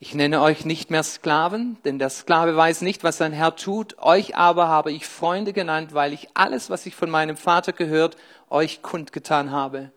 Ich 0.00 0.14
nenne 0.14 0.40
euch 0.40 0.64
nicht 0.64 0.90
mehr 0.90 1.02
Sklaven, 1.04 1.76
denn 1.84 2.00
der 2.00 2.10
Sklave 2.10 2.56
weiß 2.56 2.80
nicht, 2.80 3.04
was 3.04 3.18
sein 3.18 3.32
Herr 3.32 3.54
tut. 3.54 3.98
Euch 3.98 4.34
aber 4.34 4.66
habe 4.66 4.90
ich 4.90 5.06
Freunde 5.06 5.52
genannt, 5.52 5.94
weil 5.94 6.12
ich 6.12 6.28
alles, 6.34 6.68
was 6.68 6.86
ich 6.86 6.96
von 6.96 7.10
meinem 7.10 7.36
Vater 7.36 7.72
gehört, 7.72 8.16
euch 8.48 8.82
kundgetan 8.82 9.52
habe. 9.52 9.92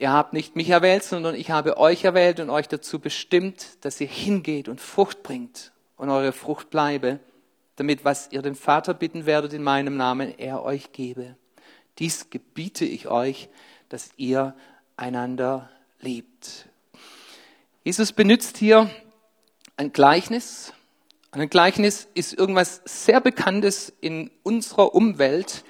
Ihr 0.00 0.12
habt 0.12 0.32
nicht 0.32 0.56
mich 0.56 0.70
erwählt, 0.70 1.04
sondern 1.04 1.34
ich 1.34 1.50
habe 1.50 1.76
euch 1.76 2.04
erwählt 2.04 2.40
und 2.40 2.48
euch 2.48 2.68
dazu 2.68 3.00
bestimmt, 3.00 3.76
dass 3.82 4.00
ihr 4.00 4.06
hingeht 4.06 4.66
und 4.66 4.80
Frucht 4.80 5.22
bringt 5.22 5.72
und 5.98 6.08
eure 6.08 6.32
Frucht 6.32 6.70
bleibe, 6.70 7.20
damit 7.76 8.02
was 8.02 8.32
ihr 8.32 8.40
den 8.40 8.54
Vater 8.54 8.94
bitten 8.94 9.26
werdet 9.26 9.52
in 9.52 9.62
meinem 9.62 9.98
Namen, 9.98 10.38
er 10.38 10.64
euch 10.64 10.92
gebe. 10.92 11.36
Dies 11.98 12.30
gebiete 12.30 12.86
ich 12.86 13.08
euch, 13.08 13.50
dass 13.90 14.08
ihr 14.16 14.54
einander 14.96 15.68
liebt. 16.00 16.64
Jesus 17.84 18.14
benutzt 18.14 18.56
hier 18.56 18.88
ein 19.76 19.92
Gleichnis. 19.92 20.72
Ein 21.30 21.50
Gleichnis 21.50 22.08
ist 22.14 22.32
irgendwas 22.32 22.80
sehr 22.86 23.20
Bekanntes 23.20 23.92
in 24.00 24.30
unserer 24.44 24.94
Umwelt 24.94 25.62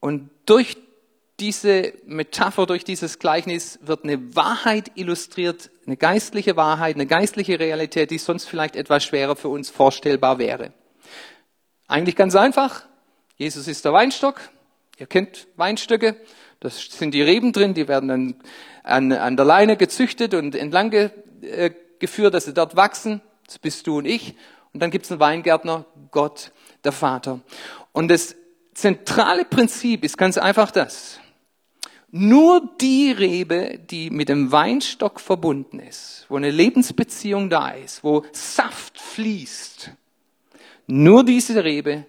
und 0.00 0.30
durch 0.46 0.76
diese 1.42 1.92
Metapher, 2.06 2.66
durch 2.66 2.84
dieses 2.84 3.18
Gleichnis 3.18 3.80
wird 3.82 4.04
eine 4.04 4.36
Wahrheit 4.36 4.92
illustriert, 4.94 5.70
eine 5.86 5.96
geistliche 5.96 6.56
Wahrheit, 6.56 6.94
eine 6.94 7.06
geistliche 7.06 7.58
Realität, 7.58 8.12
die 8.12 8.18
sonst 8.18 8.44
vielleicht 8.44 8.76
etwas 8.76 9.02
schwerer 9.02 9.34
für 9.34 9.48
uns 9.48 9.68
vorstellbar 9.68 10.38
wäre. 10.38 10.72
Eigentlich 11.88 12.14
ganz 12.14 12.36
einfach. 12.36 12.84
Jesus 13.36 13.66
ist 13.66 13.84
der 13.84 13.92
Weinstock. 13.92 14.40
Ihr 14.98 15.06
kennt 15.06 15.48
Weinstöcke. 15.56 16.14
Da 16.60 16.70
sind 16.70 17.12
die 17.12 17.22
Reben 17.22 17.52
drin, 17.52 17.74
die 17.74 17.88
werden 17.88 18.08
dann 18.08 18.34
an, 18.84 19.10
an 19.10 19.36
der 19.36 19.44
Leine 19.44 19.76
gezüchtet 19.76 20.34
und 20.34 20.54
entlang 20.54 20.90
ge, 20.90 21.10
äh, 21.40 21.72
geführt, 21.98 22.34
dass 22.34 22.44
sie 22.44 22.54
dort 22.54 22.76
wachsen. 22.76 23.20
Das 23.46 23.58
bist 23.58 23.88
du 23.88 23.98
und 23.98 24.04
ich. 24.04 24.36
Und 24.72 24.80
dann 24.80 24.92
gibt 24.92 25.06
es 25.06 25.10
einen 25.10 25.18
Weingärtner, 25.18 25.86
Gott, 26.12 26.52
der 26.84 26.92
Vater. 26.92 27.40
Und 27.90 28.12
das 28.12 28.36
zentrale 28.74 29.44
Prinzip 29.44 30.04
ist 30.04 30.16
ganz 30.16 30.38
einfach 30.38 30.70
das. 30.70 31.18
Nur 32.14 32.68
die 32.78 33.10
Rebe, 33.10 33.78
die 33.78 34.10
mit 34.10 34.28
dem 34.28 34.52
Weinstock 34.52 35.18
verbunden 35.18 35.78
ist, 35.80 36.26
wo 36.28 36.36
eine 36.36 36.50
Lebensbeziehung 36.50 37.48
da 37.48 37.70
ist, 37.70 38.04
wo 38.04 38.26
Saft 38.32 39.00
fließt, 39.00 39.92
nur 40.86 41.24
diese 41.24 41.64
Rebe, 41.64 42.04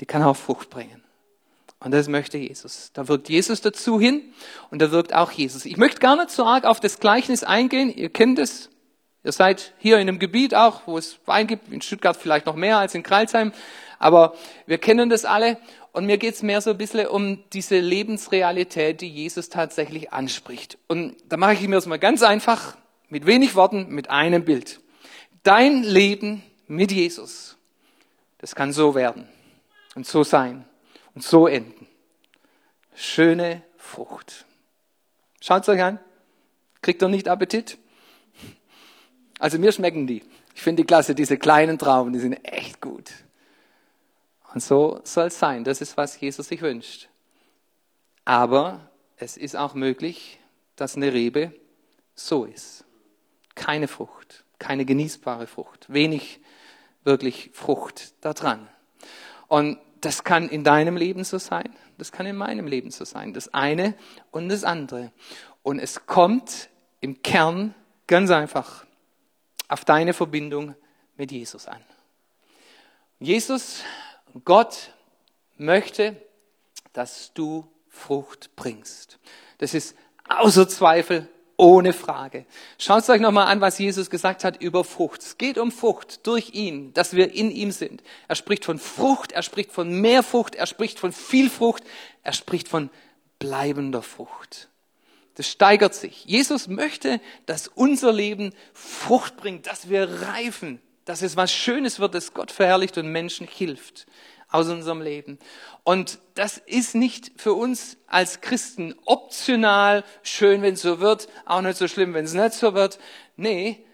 die 0.00 0.06
kann 0.06 0.22
auch 0.22 0.36
Frucht 0.36 0.70
bringen. 0.70 1.02
Und 1.80 1.90
das 1.92 2.08
möchte 2.08 2.38
Jesus. 2.38 2.92
Da 2.94 3.08
wirkt 3.08 3.28
Jesus 3.28 3.60
dazu 3.60 4.00
hin 4.00 4.22
und 4.70 4.80
da 4.80 4.90
wirkt 4.90 5.14
auch 5.14 5.30
Jesus. 5.32 5.66
Ich 5.66 5.76
möchte 5.76 6.00
gar 6.00 6.16
nicht 6.16 6.30
so 6.30 6.46
arg 6.46 6.64
auf 6.64 6.80
das 6.80 6.98
Gleichnis 6.98 7.44
eingehen. 7.44 7.94
Ihr 7.94 8.08
kennt 8.08 8.38
es. 8.38 8.70
Ihr 9.22 9.32
seid 9.32 9.74
hier 9.78 9.96
in 9.96 10.08
einem 10.08 10.18
Gebiet 10.18 10.54
auch, 10.54 10.86
wo 10.86 10.96
es 10.96 11.18
Wein 11.26 11.46
gibt, 11.46 11.70
in 11.70 11.82
Stuttgart 11.82 12.16
vielleicht 12.16 12.46
noch 12.46 12.56
mehr 12.56 12.78
als 12.78 12.94
in 12.94 13.02
Kreilsheim. 13.02 13.52
Aber 13.98 14.34
wir 14.66 14.78
kennen 14.78 15.10
das 15.10 15.24
alle. 15.24 15.58
Und 15.92 16.06
mir 16.06 16.16
geht 16.16 16.34
es 16.34 16.42
mehr 16.42 16.60
so 16.60 16.70
ein 16.70 16.78
bisschen 16.78 17.06
um 17.06 17.44
diese 17.52 17.78
Lebensrealität, 17.78 19.02
die 19.02 19.08
Jesus 19.08 19.50
tatsächlich 19.50 20.12
anspricht. 20.12 20.78
Und 20.88 21.16
da 21.28 21.36
mache 21.36 21.52
ich 21.52 21.68
mir 21.68 21.76
das 21.76 21.86
mal 21.86 21.98
ganz 21.98 22.22
einfach, 22.22 22.76
mit 23.08 23.26
wenig 23.26 23.54
Worten, 23.54 23.88
mit 23.90 24.08
einem 24.08 24.44
Bild. 24.44 24.80
Dein 25.42 25.82
Leben 25.82 26.42
mit 26.66 26.92
Jesus, 26.92 27.58
das 28.38 28.54
kann 28.54 28.72
so 28.72 28.94
werden 28.94 29.28
und 29.94 30.06
so 30.06 30.24
sein 30.24 30.64
und 31.14 31.22
so 31.22 31.46
enden. 31.46 31.86
Schöne 32.94 33.62
Frucht. 33.76 34.46
Schaut 35.40 35.62
es 35.62 35.68
euch 35.68 35.82
an. 35.82 35.98
Kriegt 36.80 37.02
ihr 37.02 37.08
nicht 37.08 37.28
Appetit? 37.28 37.76
Also 39.38 39.58
mir 39.58 39.72
schmecken 39.72 40.06
die. 40.06 40.22
Ich 40.54 40.62
finde 40.62 40.82
die 40.82 40.86
klasse, 40.86 41.14
diese 41.14 41.36
kleinen 41.36 41.78
Trauben, 41.78 42.12
die 42.12 42.18
sind 42.18 42.34
echt 42.44 42.80
gut. 42.80 43.10
Und 44.54 44.62
so 44.62 45.00
soll 45.04 45.28
es 45.28 45.38
sein. 45.38 45.64
Das 45.64 45.80
ist, 45.80 45.96
was 45.96 46.20
Jesus 46.20 46.48
sich 46.48 46.60
wünscht. 46.60 47.08
Aber 48.24 48.90
es 49.16 49.36
ist 49.36 49.56
auch 49.56 49.74
möglich, 49.74 50.38
dass 50.76 50.96
eine 50.96 51.12
Rebe 51.12 51.52
so 52.14 52.44
ist. 52.44 52.84
Keine 53.54 53.88
Frucht, 53.88 54.44
keine 54.58 54.84
genießbare 54.84 55.46
Frucht, 55.46 55.92
wenig 55.92 56.40
wirklich 57.04 57.50
Frucht 57.52 58.14
da 58.20 58.32
dran. 58.32 58.68
Und 59.48 59.78
das 60.00 60.24
kann 60.24 60.48
in 60.48 60.64
deinem 60.64 60.96
Leben 60.96 61.24
so 61.24 61.38
sein, 61.38 61.74
das 61.98 62.10
kann 62.10 62.26
in 62.26 62.36
meinem 62.36 62.66
Leben 62.66 62.90
so 62.90 63.04
sein. 63.04 63.32
Das 63.32 63.52
eine 63.54 63.94
und 64.30 64.48
das 64.48 64.64
andere. 64.64 65.12
Und 65.62 65.78
es 65.78 66.06
kommt 66.06 66.68
im 67.00 67.22
Kern 67.22 67.74
ganz 68.06 68.30
einfach 68.30 68.84
auf 69.68 69.84
deine 69.84 70.12
Verbindung 70.12 70.74
mit 71.16 71.30
Jesus 71.30 71.68
an. 71.68 71.80
Jesus 73.20 73.82
Gott 74.44 74.92
möchte, 75.56 76.16
dass 76.92 77.32
du 77.34 77.66
Frucht 77.88 78.50
bringst. 78.56 79.18
Das 79.58 79.74
ist 79.74 79.94
außer 80.28 80.68
Zweifel, 80.68 81.28
ohne 81.56 81.92
Frage. 81.92 82.46
Schaut 82.78 83.08
euch 83.08 83.20
nochmal 83.20 83.46
an, 83.46 83.60
was 83.60 83.78
Jesus 83.78 84.10
gesagt 84.10 84.42
hat 84.44 84.60
über 84.60 84.84
Frucht. 84.84 85.22
Es 85.22 85.38
geht 85.38 85.58
um 85.58 85.70
Frucht 85.70 86.26
durch 86.26 86.54
ihn, 86.54 86.92
dass 86.94 87.14
wir 87.14 87.32
in 87.32 87.50
ihm 87.50 87.70
sind. 87.70 88.02
Er 88.26 88.34
spricht 88.34 88.64
von 88.64 88.78
Frucht, 88.78 89.32
er 89.32 89.42
spricht 89.42 89.70
von 89.70 90.00
mehr 90.00 90.22
Frucht, 90.22 90.54
er 90.54 90.66
spricht 90.66 90.98
von 90.98 91.12
viel 91.12 91.50
Frucht, 91.50 91.84
er 92.22 92.32
spricht 92.32 92.68
von 92.68 92.90
bleibender 93.38 94.02
Frucht. 94.02 94.68
Das 95.34 95.48
steigert 95.48 95.94
sich. 95.94 96.24
Jesus 96.24 96.68
möchte, 96.68 97.20
dass 97.46 97.68
unser 97.68 98.12
Leben 98.12 98.52
Frucht 98.74 99.36
bringt, 99.36 99.66
dass 99.66 99.88
wir 99.88 100.22
reifen, 100.22 100.80
dass 101.04 101.22
es 101.22 101.36
was 101.36 101.52
Schönes 101.52 101.98
wird, 101.98 102.14
das 102.14 102.34
Gott 102.34 102.50
verherrlicht 102.50 102.96
und 102.98 103.08
Menschen 103.08 103.46
hilft 103.46 104.06
aus 104.48 104.68
unserem 104.68 105.00
Leben. 105.00 105.38
Und 105.82 106.18
das 106.34 106.58
ist 106.58 106.94
nicht 106.94 107.32
für 107.40 107.54
uns 107.54 107.96
als 108.06 108.40
Christen 108.40 108.94
optional, 109.06 110.04
schön, 110.22 110.62
wenn 110.62 110.74
es 110.74 110.82
so 110.82 111.00
wird, 111.00 111.28
auch 111.46 111.62
nicht 111.62 111.78
so 111.78 111.88
schlimm, 111.88 112.14
wenn 112.14 112.26
es 112.26 112.34
nicht 112.34 112.52
so 112.52 112.74
wird. 112.74 112.98
Nee, 113.36 113.84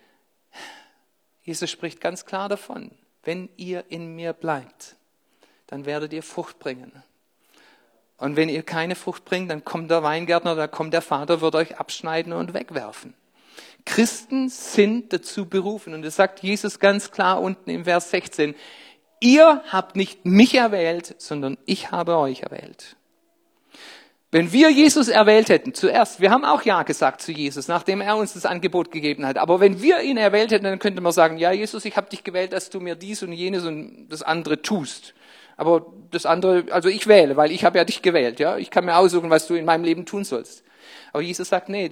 Jesus 1.42 1.70
spricht 1.70 2.00
ganz 2.00 2.26
klar 2.26 2.48
davon, 2.48 2.90
wenn 3.22 3.48
ihr 3.56 3.84
in 3.88 4.14
mir 4.14 4.32
bleibt, 4.32 4.96
dann 5.68 5.86
werdet 5.86 6.12
ihr 6.12 6.22
Frucht 6.22 6.58
bringen. 6.58 7.02
Und 8.18 8.36
wenn 8.36 8.48
ihr 8.48 8.64
keine 8.64 8.96
Frucht 8.96 9.24
bringt, 9.24 9.50
dann 9.50 9.64
kommt 9.64 9.90
der 9.90 10.02
Weingärtner, 10.02 10.56
da 10.56 10.66
kommt 10.66 10.92
der 10.92 11.02
Vater, 11.02 11.40
wird 11.40 11.54
euch 11.54 11.78
abschneiden 11.78 12.32
und 12.32 12.52
wegwerfen. 12.52 13.14
Christen 13.88 14.50
sind 14.50 15.14
dazu 15.14 15.46
berufen. 15.46 15.94
Und 15.94 16.02
das 16.02 16.16
sagt 16.16 16.40
Jesus 16.40 16.78
ganz 16.78 17.10
klar 17.10 17.40
unten 17.40 17.70
im 17.70 17.84
Vers 17.84 18.10
16. 18.10 18.54
Ihr 19.18 19.62
habt 19.68 19.96
nicht 19.96 20.26
mich 20.26 20.54
erwählt, 20.54 21.14
sondern 21.16 21.56
ich 21.64 21.90
habe 21.90 22.18
euch 22.18 22.42
erwählt. 22.42 22.96
Wenn 24.30 24.52
wir 24.52 24.68
Jesus 24.68 25.08
erwählt 25.08 25.48
hätten, 25.48 25.72
zuerst, 25.72 26.20
wir 26.20 26.30
haben 26.30 26.44
auch 26.44 26.62
Ja 26.62 26.82
gesagt 26.82 27.22
zu 27.22 27.32
Jesus, 27.32 27.66
nachdem 27.66 28.02
er 28.02 28.18
uns 28.18 28.34
das 28.34 28.44
Angebot 28.44 28.90
gegeben 28.90 29.24
hat, 29.24 29.38
aber 29.38 29.58
wenn 29.58 29.80
wir 29.80 30.02
ihn 30.02 30.18
erwählt 30.18 30.50
hätten, 30.50 30.64
dann 30.64 30.78
könnte 30.78 31.00
man 31.00 31.12
sagen, 31.12 31.38
ja 31.38 31.50
Jesus, 31.50 31.86
ich 31.86 31.96
habe 31.96 32.10
dich 32.10 32.24
gewählt, 32.24 32.52
dass 32.52 32.68
du 32.68 32.80
mir 32.80 32.94
dies 32.94 33.22
und 33.22 33.32
jenes 33.32 33.64
und 33.64 34.08
das 34.10 34.22
andere 34.22 34.60
tust. 34.60 35.14
Aber 35.56 35.86
das 36.10 36.26
andere, 36.26 36.70
also 36.72 36.90
ich 36.90 37.06
wähle, 37.06 37.38
weil 37.38 37.52
ich 37.52 37.64
habe 37.64 37.78
ja 37.78 37.84
dich 37.84 38.02
gewählt, 38.02 38.38
ja. 38.38 38.58
Ich 38.58 38.70
kann 38.70 38.84
mir 38.84 38.98
aussuchen, 38.98 39.30
was 39.30 39.46
du 39.46 39.54
in 39.54 39.64
meinem 39.64 39.84
Leben 39.84 40.04
tun 40.04 40.24
sollst. 40.24 40.62
Aber 41.14 41.22
Jesus 41.22 41.48
sagt, 41.48 41.70
nee, 41.70 41.88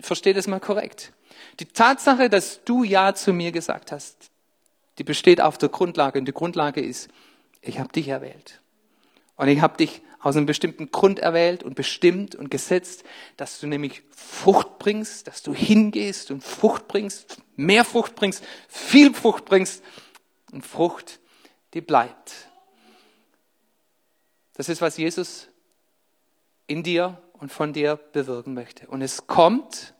versteh 0.00 0.32
das 0.32 0.48
mal 0.48 0.58
korrekt. 0.58 1.12
Die 1.58 1.66
Tatsache, 1.66 2.28
dass 2.28 2.64
du 2.64 2.84
Ja 2.84 3.14
zu 3.14 3.32
mir 3.32 3.52
gesagt 3.52 3.92
hast, 3.92 4.30
die 4.98 5.04
besteht 5.04 5.40
auf 5.40 5.58
der 5.58 5.68
Grundlage. 5.68 6.18
Und 6.18 6.26
die 6.26 6.32
Grundlage 6.32 6.80
ist, 6.80 7.08
ich 7.62 7.78
habe 7.78 7.92
dich 7.92 8.08
erwählt. 8.08 8.60
Und 9.36 9.48
ich 9.48 9.60
habe 9.60 9.76
dich 9.76 10.02
aus 10.20 10.36
einem 10.36 10.46
bestimmten 10.46 10.90
Grund 10.90 11.18
erwählt 11.18 11.62
und 11.62 11.74
bestimmt 11.74 12.34
und 12.34 12.50
gesetzt, 12.50 13.04
dass 13.38 13.58
du 13.58 13.66
nämlich 13.66 14.02
Frucht 14.10 14.78
bringst, 14.78 15.26
dass 15.26 15.42
du 15.42 15.54
hingehst 15.54 16.30
und 16.30 16.44
Frucht 16.44 16.88
bringst, 16.88 17.38
mehr 17.56 17.86
Frucht 17.86 18.14
bringst, 18.14 18.44
viel 18.68 19.14
Frucht 19.14 19.46
bringst 19.46 19.82
und 20.52 20.66
Frucht, 20.66 21.20
die 21.72 21.80
bleibt. 21.80 22.50
Das 24.54 24.68
ist, 24.68 24.82
was 24.82 24.98
Jesus 24.98 25.48
in 26.66 26.82
dir 26.82 27.20
und 27.32 27.50
von 27.50 27.72
dir 27.72 27.96
bewirken 27.96 28.52
möchte. 28.52 28.86
Und 28.88 29.00
es 29.00 29.26
kommt 29.26 29.94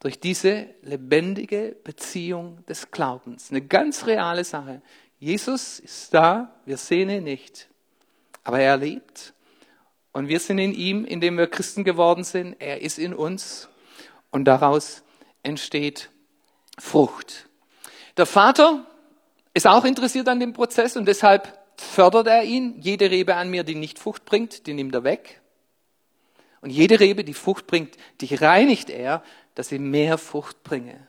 durch 0.00 0.20
diese 0.20 0.68
lebendige 0.82 1.76
Beziehung 1.82 2.64
des 2.66 2.90
Glaubens. 2.90 3.50
Eine 3.50 3.62
ganz 3.62 4.06
reale 4.06 4.44
Sache. 4.44 4.80
Jesus 5.18 5.80
ist 5.80 6.14
da, 6.14 6.54
wir 6.64 6.76
sehen 6.76 7.10
ihn 7.10 7.24
nicht, 7.24 7.68
aber 8.44 8.60
er 8.60 8.76
lebt. 8.76 9.34
Und 10.12 10.28
wir 10.28 10.40
sind 10.40 10.58
in 10.58 10.72
ihm, 10.72 11.04
indem 11.04 11.36
wir 11.36 11.48
Christen 11.48 11.84
geworden 11.84 12.24
sind. 12.24 12.56
Er 12.60 12.80
ist 12.80 12.98
in 12.98 13.14
uns 13.14 13.68
und 14.30 14.44
daraus 14.44 15.02
entsteht 15.42 16.10
Frucht. 16.78 17.48
Der 18.16 18.26
Vater 18.26 18.86
ist 19.54 19.66
auch 19.66 19.84
interessiert 19.84 20.28
an 20.28 20.40
dem 20.40 20.52
Prozess 20.52 20.96
und 20.96 21.06
deshalb 21.06 21.58
fördert 21.76 22.26
er 22.26 22.44
ihn. 22.44 22.80
Jede 22.80 23.10
Rebe 23.10 23.34
an 23.34 23.50
mir, 23.50 23.64
die 23.64 23.74
nicht 23.74 23.98
Frucht 23.98 24.24
bringt, 24.24 24.66
die 24.66 24.74
nimmt 24.74 24.94
er 24.94 25.04
weg. 25.04 25.40
Und 26.60 26.70
jede 26.70 26.98
Rebe, 26.98 27.24
die 27.24 27.34
Frucht 27.34 27.66
bringt, 27.66 27.96
die 28.20 28.34
reinigt 28.34 28.90
er, 28.90 29.22
dass 29.58 29.68
sie 29.70 29.80
mehr 29.80 30.18
Frucht 30.18 30.62
bringe. 30.62 31.04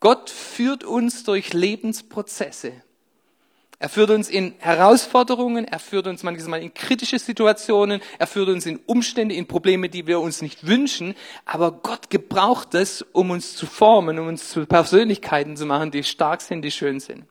Gott 0.00 0.28
führt 0.28 0.84
uns 0.84 1.24
durch 1.24 1.54
Lebensprozesse. 1.54 2.72
Er 3.78 3.88
führt 3.88 4.10
uns 4.10 4.28
in 4.28 4.54
Herausforderungen, 4.58 5.64
er 5.64 5.78
führt 5.78 6.08
uns 6.08 6.22
manchmal 6.22 6.60
in 6.60 6.74
kritische 6.74 7.18
Situationen, 7.18 8.02
er 8.18 8.26
führt 8.26 8.50
uns 8.50 8.66
in 8.66 8.76
Umstände, 8.84 9.34
in 9.34 9.46
Probleme, 9.46 9.88
die 9.88 10.06
wir 10.06 10.20
uns 10.20 10.42
nicht 10.42 10.66
wünschen. 10.66 11.14
Aber 11.46 11.72
Gott 11.72 12.10
gebraucht 12.10 12.74
es, 12.74 13.00
um 13.12 13.30
uns 13.30 13.56
zu 13.56 13.64
formen, 13.64 14.18
um 14.18 14.26
uns 14.26 14.50
zu 14.50 14.66
Persönlichkeiten 14.66 15.56
zu 15.56 15.64
machen, 15.64 15.90
die 15.90 16.04
stark 16.04 16.42
sind, 16.42 16.60
die 16.60 16.70
schön 16.70 17.00
sind. 17.00 17.24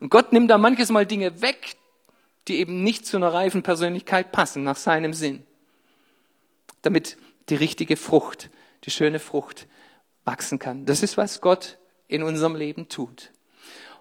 Und 0.00 0.10
Gott 0.10 0.34
nimmt 0.34 0.50
da 0.50 0.58
manches 0.58 0.90
Mal 0.90 1.06
Dinge 1.06 1.40
weg, 1.40 1.76
die 2.46 2.58
eben 2.58 2.82
nicht 2.82 3.06
zu 3.06 3.16
einer 3.16 3.32
reifen 3.32 3.62
Persönlichkeit 3.62 4.32
passen, 4.32 4.64
nach 4.64 4.76
seinem 4.76 5.14
Sinn. 5.14 5.44
Damit 6.82 7.16
die 7.48 7.56
richtige 7.56 7.96
Frucht, 7.96 8.50
die 8.86 8.90
schöne 8.90 9.18
Frucht 9.18 9.66
wachsen 10.24 10.58
kann. 10.58 10.86
Das 10.86 11.02
ist, 11.02 11.16
was 11.16 11.40
Gott 11.40 11.78
in 12.08 12.22
unserem 12.22 12.54
Leben 12.54 12.88
tut. 12.88 13.32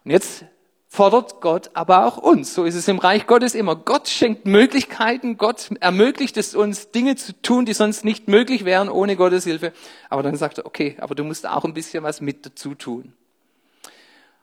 Und 0.04 0.12
jetzt 0.12 0.46
fordert 0.88 1.42
Gott 1.42 1.72
aber 1.74 2.06
auch 2.06 2.18
uns. 2.18 2.54
So 2.54 2.64
ist 2.64 2.76
es 2.76 2.88
im 2.88 3.00
Reich 3.00 3.28
Gottes 3.28 3.54
immer. 3.54 3.76
Gott 3.76 4.08
schenkt 4.08 4.46
Möglichkeiten, 4.46 5.38
Gott 5.38 5.70
ermöglicht 5.82 6.38
es 6.38 6.56
uns, 6.56 6.92
Dinge 6.92 7.16
zu 7.16 7.34
tun, 7.42 7.66
die 7.66 7.74
sonst 7.74 8.06
nicht 8.06 8.28
möglich 8.28 8.64
wären 8.64 8.88
ohne 8.90 9.16
Gottes 9.16 9.44
Hilfe. 9.44 9.74
Aber 10.10 10.24
dann 10.24 10.38
sagt 10.38 10.60
er, 10.60 10.66
okay, 10.66 10.96
aber 11.00 11.16
du 11.16 11.24
musst 11.24 11.48
auch 11.48 11.66
ein 11.66 11.74
bisschen 11.74 12.04
was 12.04 12.22
mit 12.22 12.46
dazu 12.46 12.76
tun. 12.76 13.14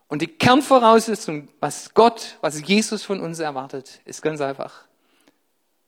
Und 0.08 0.20
die 0.20 0.26
Kernvoraussetzung, 0.26 1.48
was 1.58 1.94
Gott, 1.94 2.36
was 2.42 2.60
Jesus 2.68 3.02
von 3.02 3.20
uns 3.20 3.38
erwartet, 3.38 4.02
ist 4.04 4.20
ganz 4.20 4.42
einfach, 4.42 4.84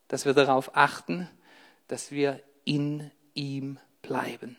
dass 0.08 0.24
wir 0.24 0.32
darauf 0.32 0.74
achten, 0.74 1.28
dass 1.88 2.10
wir 2.10 2.40
in 2.64 3.10
ihm 3.34 3.78
bleiben. 4.06 4.56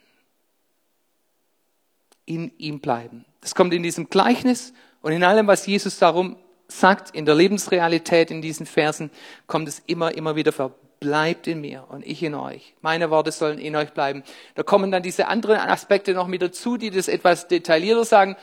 In 2.26 2.52
ihm 2.58 2.80
bleiben. 2.80 3.26
Das 3.42 3.56
kommt 3.56 3.74
in 3.74 3.84
diesem 3.84 4.10
Gleichnis 4.10 4.74
und 5.02 5.12
in 5.12 5.24
allem, 5.24 5.48
was 5.48 5.66
Jesus 5.68 6.00
darum 6.00 6.38
sagt, 6.68 7.12
in 7.12 7.26
der 7.26 7.36
Lebensrealität, 7.36 8.32
in 8.32 8.42
diesen 8.42 8.66
Versen, 8.66 9.12
kommt 9.46 9.68
es 9.68 9.80
immer, 9.86 10.16
immer 10.16 10.36
wieder 10.36 10.52
vor. 10.52 10.74
Bleibt 11.00 11.46
in 11.46 11.62
mir 11.62 11.86
und 11.90 12.06
ich 12.06 12.24
in 12.24 12.34
euch. 12.34 12.74
Meine 12.82 13.12
Worte 13.12 13.32
sollen 13.32 13.60
in 13.60 13.76
euch 13.76 13.92
bleiben. 13.92 14.24
Da 14.56 14.64
kommen 14.64 14.92
dann 14.92 15.04
diese 15.04 15.28
anderen 15.28 15.58
Aspekte 15.58 16.14
noch 16.14 16.26
mit 16.26 16.42
dazu, 16.42 16.78
die 16.78 16.90
das 16.90 17.08
etwas 17.08 17.48
detaillierter 17.48 18.06
sagen. 18.06 18.36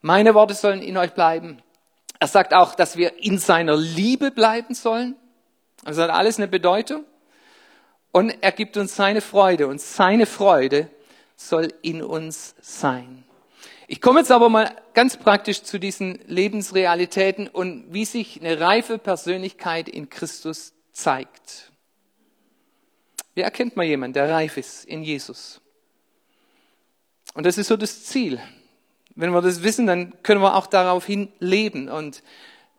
Meine 0.00 0.34
Worte 0.34 0.54
sollen 0.54 0.80
in 0.80 0.96
euch 0.96 1.12
bleiben. 1.12 1.58
Er 2.18 2.28
sagt 2.28 2.54
auch, 2.54 2.74
dass 2.74 2.96
wir 2.96 3.22
in 3.22 3.38
seiner 3.38 3.76
Liebe 3.76 4.30
bleiben 4.30 4.74
sollen. 4.74 5.16
Das 5.84 5.98
hat 5.98 6.10
alles 6.10 6.38
eine 6.38 6.48
Bedeutung. 6.48 7.04
Und 8.16 8.34
er 8.40 8.52
gibt 8.52 8.78
uns 8.78 8.96
seine 8.96 9.20
Freude 9.20 9.66
und 9.66 9.78
seine 9.78 10.24
Freude 10.24 10.88
soll 11.36 11.68
in 11.82 12.02
uns 12.02 12.54
sein. 12.62 13.24
Ich 13.88 14.00
komme 14.00 14.20
jetzt 14.20 14.32
aber 14.32 14.48
mal 14.48 14.74
ganz 14.94 15.18
praktisch 15.18 15.62
zu 15.62 15.78
diesen 15.78 16.20
Lebensrealitäten 16.26 17.46
und 17.46 17.92
wie 17.92 18.06
sich 18.06 18.40
eine 18.40 18.58
reife 18.58 18.96
Persönlichkeit 18.96 19.90
in 19.90 20.08
Christus 20.08 20.72
zeigt. 20.92 21.70
Wie 23.34 23.42
erkennt 23.42 23.76
man 23.76 23.86
jemanden, 23.86 24.14
der 24.14 24.30
reif 24.30 24.56
ist 24.56 24.86
in 24.86 25.02
Jesus? 25.02 25.60
Und 27.34 27.44
das 27.44 27.58
ist 27.58 27.66
so 27.66 27.76
das 27.76 28.04
Ziel. 28.04 28.40
Wenn 29.14 29.32
wir 29.32 29.42
das 29.42 29.62
wissen, 29.62 29.86
dann 29.86 30.22
können 30.22 30.40
wir 30.40 30.54
auch 30.54 30.68
daraufhin 30.68 31.30
leben 31.38 31.90
und 31.90 32.22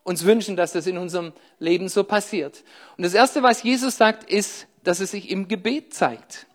uns 0.04 0.26
wünschen, 0.26 0.56
dass 0.56 0.72
das 0.72 0.88
in 0.88 0.98
unserem 0.98 1.32
Leben 1.60 1.90
so 1.90 2.04
passiert. 2.04 2.64
Und 2.98 3.04
das 3.04 3.14
Erste, 3.14 3.44
was 3.44 3.62
Jesus 3.62 3.98
sagt, 3.98 4.28
ist, 4.32 4.67
dass 4.88 5.02
es 5.02 5.12
sich 5.12 5.30
im 5.30 5.50
Gebet 5.50 5.94
zeigt. 5.94 6.48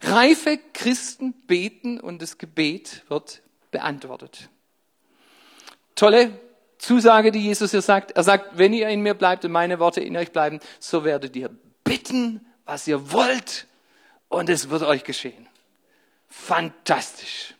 Reife 0.00 0.58
Christen 0.72 1.34
beten 1.46 2.00
und 2.00 2.22
das 2.22 2.38
Gebet 2.38 3.04
wird 3.08 3.42
beantwortet. 3.70 4.48
Tolle 5.94 6.40
Zusage, 6.78 7.30
die 7.30 7.40
Jesus 7.40 7.72
hier 7.72 7.82
sagt. 7.82 8.12
Er 8.12 8.22
sagt, 8.22 8.56
wenn 8.56 8.72
ihr 8.72 8.88
in 8.88 9.02
mir 9.02 9.12
bleibt 9.12 9.44
und 9.44 9.52
meine 9.52 9.78
Worte 9.78 10.00
in 10.00 10.16
euch 10.16 10.32
bleiben, 10.32 10.60
so 10.80 11.04
werdet 11.04 11.36
ihr 11.36 11.50
bitten, 11.84 12.44
was 12.64 12.88
ihr 12.88 13.12
wollt 13.12 13.66
und 14.28 14.48
es 14.48 14.70
wird 14.70 14.82
euch 14.82 15.04
geschehen. 15.04 15.46
Fantastisch. 16.28 17.54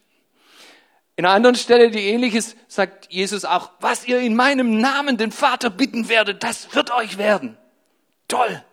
In 1.16 1.26
einer 1.26 1.34
anderen 1.34 1.56
Stelle, 1.56 1.90
die 1.90 2.08
ähnlich 2.08 2.34
ist, 2.34 2.56
sagt 2.66 3.12
Jesus 3.12 3.44
auch, 3.44 3.70
was 3.80 4.08
ihr 4.08 4.20
in 4.20 4.34
meinem 4.34 4.80
Namen 4.80 5.18
den 5.18 5.32
Vater 5.32 5.68
bitten 5.68 6.08
werdet, 6.08 6.42
das 6.42 6.74
wird 6.74 6.90
euch 6.90 7.18
werden. 7.18 7.58
Toll. 8.26 8.64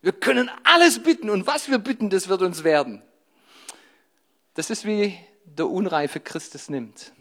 Wir 0.00 0.12
können 0.12 0.50
alles 0.64 1.02
bitten 1.02 1.30
und 1.30 1.46
was 1.46 1.68
wir 1.68 1.78
bitten, 1.78 2.10
das 2.10 2.28
wird 2.28 2.42
uns 2.42 2.64
werden. 2.64 3.02
Das 4.54 4.70
ist 4.70 4.84
wie 4.84 5.18
der 5.44 5.68
unreife 5.68 6.20
Christus 6.20 6.68
nimmt. 6.68 7.12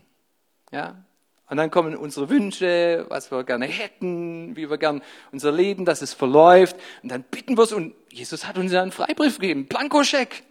Ja? 0.72 1.04
Und 1.50 1.58
dann 1.58 1.72
kommen 1.72 1.96
unsere 1.96 2.30
Wünsche, 2.30 3.06
was 3.10 3.32
wir 3.32 3.44
gerne 3.46 3.66
hätten, 3.66 4.56
wie 4.58 4.70
wir 4.70 4.78
gern 4.78 5.02
unser 5.32 5.52
Leben, 5.52 5.86
dass 5.86 6.02
es 6.02 6.14
verläuft. 6.14 6.76
Und 7.04 7.10
dann 7.10 7.24
bitten 7.24 7.58
wir 7.58 7.64
es 7.64 7.72
und 7.72 7.96
Jesus 8.12 8.46
hat 8.46 8.58
uns 8.58 8.72
ja 8.72 8.82
einen 8.82 8.92
Freibrief 8.92 9.40
gegeben, 9.40 9.66
Blankoscheck. 9.66 10.44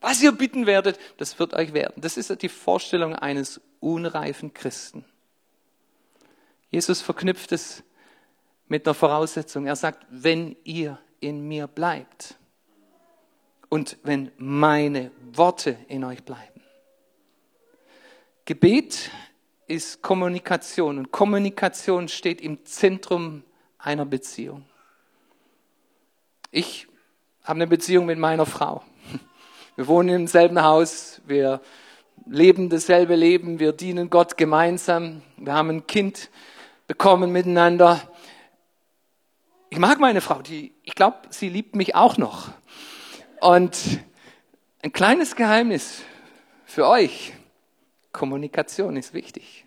Was 0.00 0.22
ihr 0.22 0.32
bitten 0.32 0.66
werdet, 0.66 0.98
das 1.16 1.38
wird 1.38 1.54
euch 1.54 1.72
werden. 1.72 1.94
Das 1.96 2.16
ist 2.16 2.42
die 2.42 2.48
Vorstellung 2.48 3.16
eines 3.16 3.60
unreifen 3.80 4.54
Christen. 4.54 5.04
Jesus 6.70 7.00
verknüpft 7.00 7.52
es 7.52 7.82
mit 8.68 8.86
einer 8.86 8.94
Voraussetzung. 8.94 9.66
Er 9.66 9.76
sagt, 9.76 10.06
wenn 10.10 10.56
ihr 10.64 10.98
in 11.24 11.46
mir 11.46 11.66
bleibt 11.66 12.36
und 13.68 13.98
wenn 14.02 14.30
meine 14.36 15.10
Worte 15.32 15.76
in 15.88 16.04
euch 16.04 16.22
bleiben. 16.22 16.60
Gebet 18.44 19.10
ist 19.66 20.02
Kommunikation 20.02 20.98
und 20.98 21.10
Kommunikation 21.10 22.08
steht 22.08 22.40
im 22.40 22.64
Zentrum 22.66 23.42
einer 23.78 24.04
Beziehung. 24.04 24.64
Ich 26.50 26.86
habe 27.42 27.56
eine 27.56 27.66
Beziehung 27.66 28.06
mit 28.06 28.18
meiner 28.18 28.46
Frau. 28.46 28.82
Wir 29.76 29.88
wohnen 29.88 30.10
im 30.10 30.26
selben 30.26 30.62
Haus, 30.62 31.20
wir 31.26 31.60
leben 32.26 32.68
dasselbe 32.68 33.16
Leben, 33.16 33.58
wir 33.58 33.72
dienen 33.72 34.08
Gott 34.08 34.36
gemeinsam, 34.36 35.22
wir 35.36 35.54
haben 35.54 35.70
ein 35.70 35.86
Kind 35.86 36.30
bekommen 36.86 37.32
miteinander. 37.32 38.00
Ich 39.74 39.80
mag 39.80 39.98
meine 39.98 40.20
Frau, 40.20 40.40
die, 40.40 40.72
ich 40.84 40.94
glaube, 40.94 41.16
sie 41.30 41.48
liebt 41.48 41.74
mich 41.74 41.96
auch 41.96 42.16
noch. 42.16 42.52
Und 43.40 43.76
ein 44.84 44.92
kleines 44.92 45.34
Geheimnis 45.34 46.02
für 46.64 46.86
euch. 46.86 47.32
Kommunikation 48.12 48.96
ist 48.96 49.14
wichtig. 49.14 49.66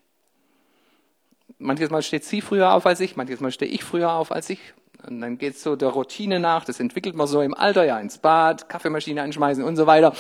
Manches 1.58 1.90
Mal 1.90 2.04
steht 2.04 2.24
sie 2.24 2.40
früher 2.40 2.72
auf 2.72 2.86
als 2.86 3.02
ich, 3.02 3.18
manches 3.18 3.42
Mal 3.42 3.52
stehe 3.52 3.70
ich 3.70 3.84
früher 3.84 4.14
auf 4.14 4.32
als 4.32 4.50
ich. 4.50 4.62
Und 5.06 5.20
dann 5.20 5.38
geht 5.38 5.56
es 5.56 5.62
so 5.62 5.76
der 5.76 5.90
Routine 5.90 6.40
nach, 6.40 6.64
das 6.64 6.80
entwickelt 6.80 7.18
man 7.18 7.28
so 7.28 7.42
im 7.42 7.54
Alter, 7.54 7.84
ja, 7.84 8.00
ins 8.00 8.18
Bad, 8.18 8.70
Kaffeemaschine 8.70 9.22
anschmeißen 9.22 9.62
und 9.62 9.76
so 9.76 9.88
weiter. 9.88 10.16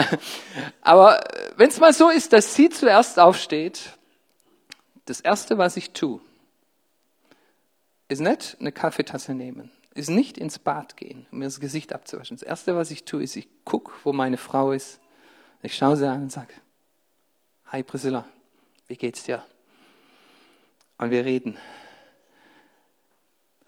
Aber 0.80 1.22
wenn 1.58 1.68
es 1.68 1.78
mal 1.78 1.92
so 1.92 2.08
ist, 2.08 2.32
dass 2.32 2.54
sie 2.54 2.70
zuerst 2.70 3.20
aufsteht, 3.20 3.90
das 5.04 5.20
Erste, 5.20 5.58
was 5.58 5.76
ich 5.76 5.90
tue, 5.90 6.22
ist 8.12 8.20
nicht 8.20 8.56
eine 8.60 8.72
Kaffeetasse 8.72 9.34
nehmen, 9.34 9.70
ist 9.94 10.10
nicht 10.10 10.38
ins 10.38 10.58
Bad 10.58 10.96
gehen, 10.96 11.26
um 11.32 11.38
mir 11.38 11.46
das 11.46 11.60
Gesicht 11.60 11.92
abzuwaschen. 11.92 12.36
Das 12.36 12.42
Erste, 12.46 12.76
was 12.76 12.90
ich 12.90 13.04
tue, 13.04 13.22
ist, 13.22 13.36
ich 13.36 13.48
gucke, 13.64 13.92
wo 14.04 14.12
meine 14.12 14.36
Frau 14.36 14.72
ist. 14.72 15.00
Ich 15.62 15.76
schaue 15.76 15.96
sie 15.96 16.08
an 16.08 16.22
und 16.22 16.32
sage, 16.32 16.54
Hi 17.66 17.82
Priscilla, 17.82 18.26
wie 18.86 18.96
geht's 18.96 19.24
dir? 19.24 19.44
Und 20.98 21.10
wir 21.10 21.24
reden. 21.24 21.56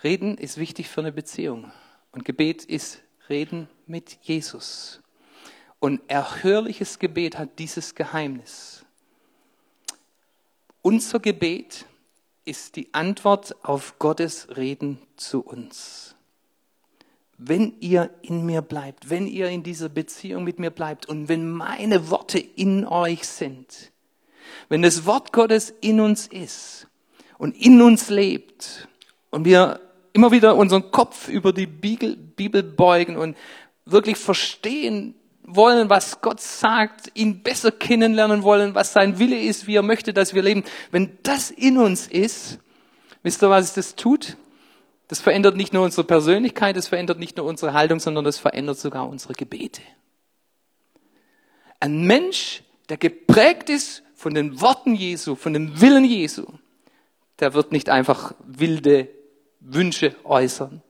Reden 0.02 0.36
ist 0.36 0.58
wichtig 0.58 0.88
für 0.90 1.00
eine 1.00 1.12
Beziehung. 1.12 1.72
Und 2.12 2.24
Gebet 2.24 2.64
ist 2.64 3.00
Reden 3.28 3.68
mit 3.86 4.18
Jesus. 4.22 5.00
Und 5.78 6.02
erhörliches 6.08 6.98
Gebet 6.98 7.38
hat 7.38 7.58
dieses 7.58 7.94
Geheimnis. 7.94 8.84
Unser 10.82 11.20
Gebet 11.20 11.86
ist 12.44 12.76
die 12.76 12.92
Antwort 12.92 13.56
auf 13.64 13.98
Gottes 13.98 14.48
Reden 14.56 14.98
zu 15.16 15.40
uns. 15.40 16.14
Wenn 17.36 17.74
ihr 17.80 18.10
in 18.22 18.46
mir 18.46 18.62
bleibt, 18.62 19.10
wenn 19.10 19.26
ihr 19.26 19.48
in 19.48 19.62
dieser 19.62 19.88
Beziehung 19.88 20.44
mit 20.44 20.58
mir 20.58 20.70
bleibt 20.70 21.06
und 21.06 21.28
wenn 21.28 21.50
meine 21.50 22.10
Worte 22.10 22.38
in 22.38 22.86
euch 22.86 23.26
sind, 23.26 23.92
wenn 24.68 24.82
das 24.82 25.04
Wort 25.06 25.32
Gottes 25.32 25.74
in 25.80 26.00
uns 26.00 26.26
ist 26.26 26.86
und 27.38 27.56
in 27.56 27.80
uns 27.82 28.08
lebt 28.08 28.88
und 29.30 29.44
wir 29.44 29.80
immer 30.12 30.30
wieder 30.30 30.54
unseren 30.56 30.90
Kopf 30.92 31.28
über 31.28 31.52
die 31.52 31.66
Bibel, 31.66 32.62
beugen 32.62 33.16
und 33.16 33.36
wirklich 33.84 34.16
verstehen 34.16 35.14
wollen, 35.44 35.90
was 35.90 36.20
Gott 36.20 36.40
sagt, 36.40 37.10
ihn 37.14 37.42
besser 37.42 37.70
kennenlernen 37.70 38.42
wollen, 38.42 38.74
was 38.74 38.92
sein 38.92 39.18
Wille 39.18 39.38
ist, 39.38 39.66
wie 39.66 39.76
er 39.76 39.82
möchte, 39.82 40.12
dass 40.12 40.34
wir 40.34 40.42
leben. 40.42 40.64
Wenn 40.90 41.18
das 41.22 41.50
in 41.50 41.78
uns 41.78 42.06
ist, 42.06 42.58
wisst 43.22 43.42
ihr, 43.42 43.50
was 43.50 43.74
das 43.74 43.94
tut? 43.94 44.36
Das 45.08 45.20
verändert 45.20 45.56
nicht 45.56 45.72
nur 45.72 45.84
unsere 45.84 46.04
Persönlichkeit, 46.04 46.76
das 46.76 46.88
verändert 46.88 47.18
nicht 47.18 47.36
nur 47.36 47.46
unsere 47.46 47.74
Haltung, 47.74 48.00
sondern 48.00 48.24
das 48.24 48.38
verändert 48.38 48.78
sogar 48.78 49.08
unsere 49.08 49.34
Gebete. 49.34 49.82
Ein 51.78 52.06
Mensch, 52.06 52.62
der 52.88 52.96
geprägt 52.96 53.68
ist 53.68 54.02
von 54.14 54.32
den 54.32 54.62
Worten 54.62 54.94
Jesu, 54.94 55.34
von 55.34 55.52
dem 55.52 55.80
Willen 55.80 56.04
Jesu, 56.04 56.46
der 57.40 57.52
wird 57.52 57.72
nicht 57.72 57.90
einfach 57.90 58.34
wilde 58.46 59.08
Wünsche 59.60 60.16
äußern, 60.24 60.82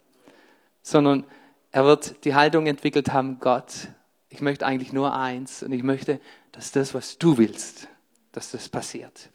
sondern 0.83 1.25
er 1.73 1.85
wird 1.85 2.25
die 2.25 2.35
Haltung 2.37 2.67
entwickelt 2.67 3.13
haben, 3.13 3.41
Gott, 3.41 3.89
ich 4.35 4.41
möchte 4.41 4.67
eigentlich 4.67 4.93
nur 4.93 5.15
eins 5.15 5.63
und 5.63 5.71
ich 5.73 5.85
möchte, 5.85 6.21
dass 6.51 6.73
das, 6.73 6.93
was 6.93 7.19
du 7.19 7.39
willst, 7.39 7.87
dass 8.33 8.51
das 8.51 8.69
passiert. 8.69 9.31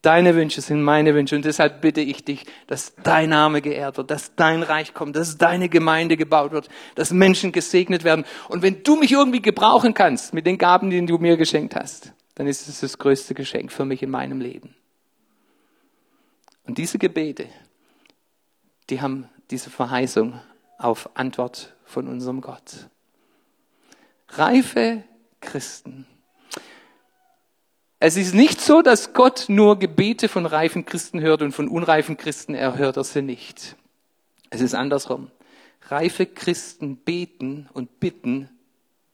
Deine 0.00 0.34
Wünsche 0.34 0.62
sind 0.62 0.82
meine 0.82 1.14
Wünsche 1.14 1.36
und 1.36 1.44
deshalb 1.44 1.82
bitte 1.82 2.00
ich 2.00 2.24
dich, 2.24 2.46
dass 2.66 2.94
dein 3.02 3.28
Name 3.28 3.60
geehrt 3.60 3.98
wird, 3.98 4.10
dass 4.10 4.34
dein 4.36 4.62
Reich 4.62 4.94
kommt, 4.94 5.16
dass 5.16 5.36
deine 5.36 5.68
Gemeinde 5.68 6.16
gebaut 6.16 6.52
wird, 6.52 6.68
dass 6.94 7.10
Menschen 7.10 7.52
gesegnet 7.52 8.04
werden. 8.04 8.24
Und 8.48 8.62
wenn 8.62 8.82
du 8.82 8.96
mich 8.96 9.12
irgendwie 9.12 9.42
gebrauchen 9.42 9.92
kannst 9.92 10.32
mit 10.32 10.46
den 10.46 10.56
Gaben, 10.56 10.88
die 10.88 11.04
du 11.04 11.18
mir 11.18 11.36
geschenkt 11.36 11.74
hast, 11.74 12.12
dann 12.36 12.46
ist 12.46 12.68
es 12.68 12.80
das 12.80 12.96
größte 12.96 13.34
Geschenk 13.34 13.70
für 13.70 13.84
mich 13.84 14.02
in 14.02 14.10
meinem 14.10 14.40
Leben. 14.40 14.74
Und 16.64 16.78
diese 16.78 16.98
Gebete, 16.98 17.46
die 18.88 19.02
haben 19.02 19.28
diese 19.50 19.68
Verheißung 19.68 20.40
auf 20.78 21.10
Antwort 21.14 21.74
von 21.84 22.08
unserem 22.08 22.40
Gott. 22.40 22.88
Reife 24.28 25.02
Christen 25.40 26.06
es 28.00 28.16
ist 28.16 28.32
nicht 28.32 28.60
so, 28.60 28.80
dass 28.80 29.12
Gott 29.12 29.46
nur 29.48 29.78
Gebete 29.78 30.28
von 30.28 30.46
reifen 30.46 30.84
Christen 30.84 31.20
hört 31.20 31.42
und 31.42 31.50
von 31.50 31.66
unreifen 31.66 32.16
Christen 32.16 32.54
erhört 32.54 32.96
er 32.96 33.02
sie 33.02 33.22
nicht. 33.22 33.74
Es 34.50 34.60
ist 34.60 34.74
andersrum. 34.74 35.32
Reife 35.88 36.26
Christen 36.26 36.96
beten 36.96 37.68
und 37.72 37.98
bitten 37.98 38.50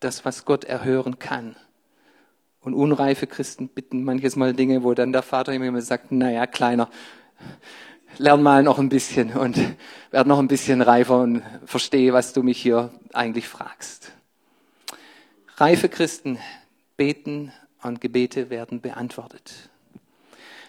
das, 0.00 0.26
was 0.26 0.44
Gott 0.44 0.64
erhören 0.64 1.18
kann. 1.18 1.56
Und 2.60 2.74
unreife 2.74 3.26
Christen 3.26 3.68
bitten 3.68 4.04
manches 4.04 4.36
Mal 4.36 4.52
Dinge, 4.52 4.82
wo 4.82 4.92
dann 4.92 5.12
der 5.12 5.22
Vater 5.22 5.52
immer 5.54 5.80
sagt, 5.80 6.12
naja, 6.12 6.46
kleiner, 6.46 6.90
lern 8.18 8.42
mal 8.42 8.62
noch 8.62 8.78
ein 8.78 8.90
bisschen 8.90 9.34
und 9.34 9.58
werd 10.10 10.26
noch 10.26 10.38
ein 10.38 10.48
bisschen 10.48 10.82
reifer 10.82 11.20
und 11.20 11.42
verstehe, 11.64 12.12
was 12.12 12.34
du 12.34 12.42
mich 12.42 12.60
hier 12.60 12.90
eigentlich 13.14 13.48
fragst. 13.48 14.12
Reife 15.56 15.88
Christen 15.88 16.38
beten 16.96 17.52
und 17.82 18.00
Gebete 18.00 18.50
werden 18.50 18.80
beantwortet. 18.80 19.70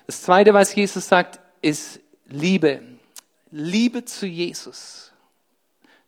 Das 0.05 0.21
Zweite, 0.21 0.53
was 0.53 0.75
Jesus 0.75 1.07
sagt, 1.07 1.39
ist 1.61 1.99
Liebe. 2.27 2.81
Liebe 3.49 4.05
zu 4.05 4.27
Jesus. 4.27 5.11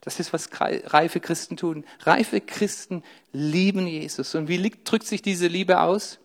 Das 0.02 0.20
ist, 0.20 0.32
was 0.32 0.50
reife 0.62 1.20
Christen 1.20 1.58
tun. 1.58 1.84
Reife 2.02 2.40
Christen 2.40 3.04
lieben 3.34 3.88
Jesus. 3.88 4.36
Und 4.36 4.48
wie 4.48 4.70
drückt 4.84 5.08
sich 5.08 5.22
diese 5.22 5.48
Liebe 5.48 5.82
aus? 5.82 6.20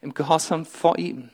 Im 0.00 0.14
Gehorsam 0.14 0.66
vor 0.66 0.98
ihm. 0.98 1.30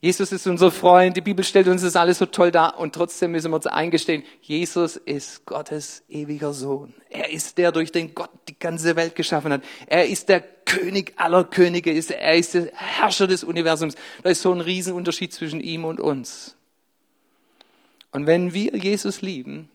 Jesus 0.00 0.30
ist 0.30 0.46
unser 0.46 0.70
Freund, 0.70 1.16
die 1.16 1.20
Bibel 1.20 1.44
stellt 1.44 1.66
uns 1.66 1.82
das 1.82 1.96
alles 1.96 2.18
so 2.18 2.26
toll 2.26 2.52
dar 2.52 2.78
und 2.78 2.94
trotzdem 2.94 3.32
müssen 3.32 3.50
wir 3.50 3.56
uns 3.56 3.66
eingestehen, 3.66 4.22
Jesus 4.40 4.96
ist 4.96 5.44
Gottes 5.44 6.04
ewiger 6.08 6.52
Sohn. 6.52 6.94
Er 7.10 7.32
ist 7.32 7.58
der, 7.58 7.72
durch 7.72 7.90
den 7.90 8.14
Gott 8.14 8.30
die 8.48 8.56
ganze 8.56 8.94
Welt 8.94 9.16
geschaffen 9.16 9.52
hat. 9.52 9.62
Er 9.88 10.06
ist 10.06 10.28
der 10.28 10.40
König 10.40 11.14
aller 11.16 11.42
Könige, 11.42 11.90
er 11.90 12.36
ist 12.36 12.54
der 12.54 12.70
Herrscher 12.74 13.26
des 13.26 13.42
Universums. 13.42 13.96
Da 14.22 14.30
ist 14.30 14.42
so 14.42 14.52
ein 14.52 14.60
Riesenunterschied 14.60 15.32
zwischen 15.32 15.60
ihm 15.60 15.84
und 15.84 15.98
uns. 15.98 16.54
Und 18.12 18.26
wenn 18.26 18.54
wir 18.54 18.76
Jesus 18.76 19.20
lieben, 19.20 19.68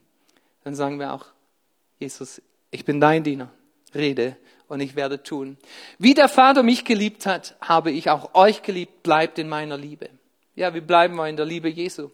dann 0.63 0.73
sagen 0.73 0.99
wir 0.99 1.13
auch, 1.13 1.25
Jesus, 1.99 2.41
ich 2.71 2.86
bin 2.86 3.01
dein 3.01 3.23
Diener, 3.23 3.51
rede 3.93 4.38
und 4.67 4.80
ich 4.80 4.95
werde 4.95 5.23
tun. 5.23 5.58
Wie 5.99 6.13
der 6.13 6.28
Vater 6.30 6.63
mich 6.63 6.86
geliebt 6.86 7.26
hat, 7.26 7.56
habe 7.62 7.91
ich 7.91 8.10
auch 8.10 8.34
euch 8.34 8.62
geliebt, 8.62 9.04
bleibt 9.04 9.39
in 9.39 9.49
meiner 9.49 9.78
Liebe. 9.78 10.10
Ja, 10.56 10.73
wie 10.73 10.82
bleiben 10.82 11.15
wir 11.15 11.28
in 11.28 11.38
der 11.38 11.45
Liebe 11.45 11.69
Jesu? 11.69 12.10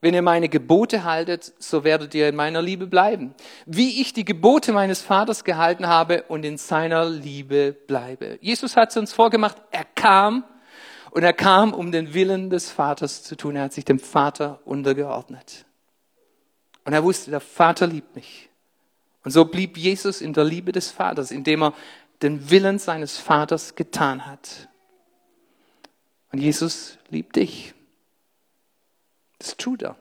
Wenn 0.00 0.14
ihr 0.14 0.22
meine 0.22 0.48
Gebote 0.48 1.04
haltet, 1.04 1.52
so 1.58 1.84
werdet 1.84 2.12
ihr 2.14 2.28
in 2.28 2.34
meiner 2.34 2.60
Liebe 2.60 2.88
bleiben. 2.88 3.34
Wie 3.66 4.00
ich 4.00 4.12
die 4.12 4.24
Gebote 4.24 4.72
meines 4.72 5.00
Vaters 5.00 5.44
gehalten 5.44 5.86
habe 5.86 6.24
und 6.24 6.44
in 6.44 6.58
seiner 6.58 7.08
Liebe 7.08 7.72
bleibe. 7.72 8.36
Jesus 8.40 8.76
hat 8.76 8.90
es 8.90 8.96
uns 8.96 9.12
vorgemacht, 9.12 9.58
er 9.70 9.84
kam 9.84 10.44
und 11.12 11.22
er 11.22 11.32
kam, 11.32 11.72
um 11.72 11.92
den 11.92 12.14
Willen 12.14 12.50
des 12.50 12.68
Vaters 12.70 13.22
zu 13.22 13.36
tun. 13.36 13.54
Er 13.54 13.64
hat 13.64 13.72
sich 13.72 13.84
dem 13.84 14.00
Vater 14.00 14.60
untergeordnet. 14.64 15.66
Und 16.84 16.94
er 16.94 17.04
wusste, 17.04 17.30
der 17.30 17.40
Vater 17.40 17.86
liebt 17.86 18.16
mich. 18.16 18.48
Und 19.24 19.30
so 19.30 19.44
blieb 19.44 19.76
Jesus 19.76 20.20
in 20.20 20.32
der 20.32 20.44
Liebe 20.44 20.72
des 20.72 20.90
Vaters, 20.90 21.30
indem 21.30 21.62
er 21.62 21.74
den 22.22 22.50
Willen 22.50 22.78
seines 22.78 23.18
Vaters 23.18 23.74
getan 23.74 24.26
hat. 24.26 24.68
Und 26.32 26.40
Jesus 26.40 26.98
liebt 27.10 27.36
dich. 27.36 27.74
Das 29.38 29.56
tut 29.56 29.82
er. 29.82 29.96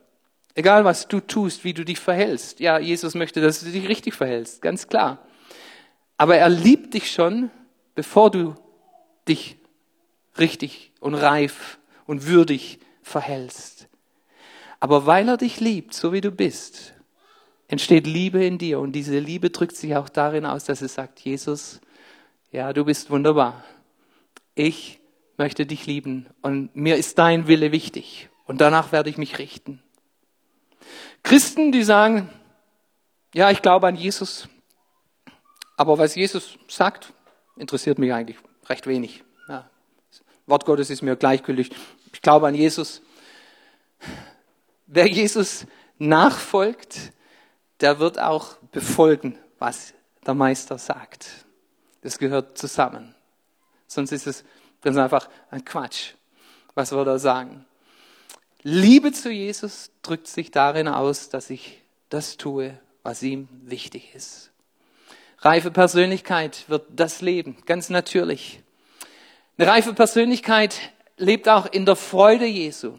Egal 0.54 0.86
was 0.86 1.08
du 1.08 1.20
tust, 1.20 1.64
wie 1.64 1.74
du 1.74 1.86
dich 1.86 2.00
verhältst. 2.00 2.60
Ja, 2.60 2.78
Jesus 2.80 3.16
möchte, 3.16 3.42
dass 3.42 3.62
du 3.62 3.72
dich 3.72 3.88
richtig 3.88 4.14
verhältst, 4.14 4.62
ganz 4.62 4.88
klar. 4.88 5.20
Aber 6.18 6.38
er 6.38 6.50
liebt 6.50 6.94
dich 6.94 7.12
schon, 7.12 7.50
bevor 7.96 8.32
du 8.32 8.56
dich 9.28 9.58
richtig 10.38 10.92
und 11.00 11.16
reif 11.16 11.80
und 12.06 12.28
würdig 12.28 12.80
verhältst. 13.02 13.88
Aber 14.80 15.06
weil 15.06 15.30
er 15.30 15.38
dich 15.38 15.60
liebt, 15.60 15.94
so 15.94 16.12
wie 16.14 16.22
du 16.22 16.32
bist, 16.32 16.94
entsteht 17.72 18.06
Liebe 18.06 18.44
in 18.44 18.58
dir. 18.58 18.80
Und 18.80 18.92
diese 18.92 19.18
Liebe 19.18 19.50
drückt 19.50 19.76
sich 19.76 19.96
auch 19.96 20.10
darin 20.10 20.46
aus, 20.46 20.66
dass 20.66 20.82
es 20.82 20.94
sagt, 20.94 21.22
Jesus, 21.22 21.80
ja, 22.52 22.74
du 22.74 22.84
bist 22.84 23.10
wunderbar. 23.10 23.64
Ich 24.56 25.00
möchte 25.38 25.66
dich 25.66 25.86
lieben 25.86 26.28
und 26.42 26.76
mir 26.76 26.98
ist 26.98 27.18
dein 27.18 27.48
Wille 27.48 27.72
wichtig. 27.72 28.30
Und 28.46 28.60
danach 28.60 28.92
werde 28.92 29.10
ich 29.10 29.18
mich 29.18 29.40
richten. 29.40 29.82
Christen, 31.24 31.72
die 31.72 31.84
sagen, 31.84 32.30
ja, 33.34 33.50
ich 33.50 33.62
glaube 33.62 33.88
an 33.88 33.96
Jesus, 33.96 34.50
aber 35.78 35.98
was 35.98 36.16
Jesus 36.16 36.58
sagt, 36.68 37.14
interessiert 37.56 37.98
mich 37.98 38.12
eigentlich 38.12 38.38
recht 38.68 38.86
wenig. 38.86 39.24
Ja, 39.48 39.70
Wort 40.46 40.66
Gottes 40.66 40.90
ist 40.90 41.02
mir 41.02 41.16
gleichgültig. 41.16 41.72
Ich 42.12 42.22
glaube 42.22 42.48
an 42.48 42.56
Jesus. 42.56 43.02
Wer 44.88 45.08
Jesus 45.08 45.66
nachfolgt, 45.98 47.14
der 47.82 48.00
wird 48.00 48.20
auch 48.20 48.56
befolgen, 48.72 49.38
was 49.60 49.94
der 50.26 50.34
Meister 50.34 50.78
sagt. 50.78 51.46
Das 52.02 52.18
gehört 52.18 52.58
zusammen. 52.58 53.16
Sonst 53.88 54.12
ist 54.12 54.28
es 54.28 54.44
ganz 54.82 54.98
einfach 54.98 55.30
ein 55.50 55.66
Quatsch. 55.66 56.14
Was 56.74 56.92
wir 56.92 57.04
da 57.04 57.20
sagen? 57.20 57.66
Liebe 58.64 59.12
zu 59.12 59.32
Jesus 59.32 59.92
drückt 60.04 60.28
sich 60.28 60.52
darin 60.52 60.88
aus, 60.88 61.30
dass 61.30 61.50
ich 61.50 61.82
das 62.10 62.38
tue, 62.38 62.80
was 63.04 63.24
ihm 63.24 63.48
wichtig 63.64 64.14
ist. 64.16 64.52
Reife 65.40 65.72
Persönlichkeit 65.72 66.70
wird 66.70 66.86
das 66.92 67.22
leben, 67.22 67.58
ganz 67.66 67.90
natürlich. 67.90 68.62
Eine 69.58 69.68
reife 69.68 69.94
Persönlichkeit 69.94 70.76
lebt 71.18 71.50
auch 71.50 71.66
in 71.66 71.86
der 71.86 71.96
Freude 71.96 72.46
Jesu. 72.46 72.94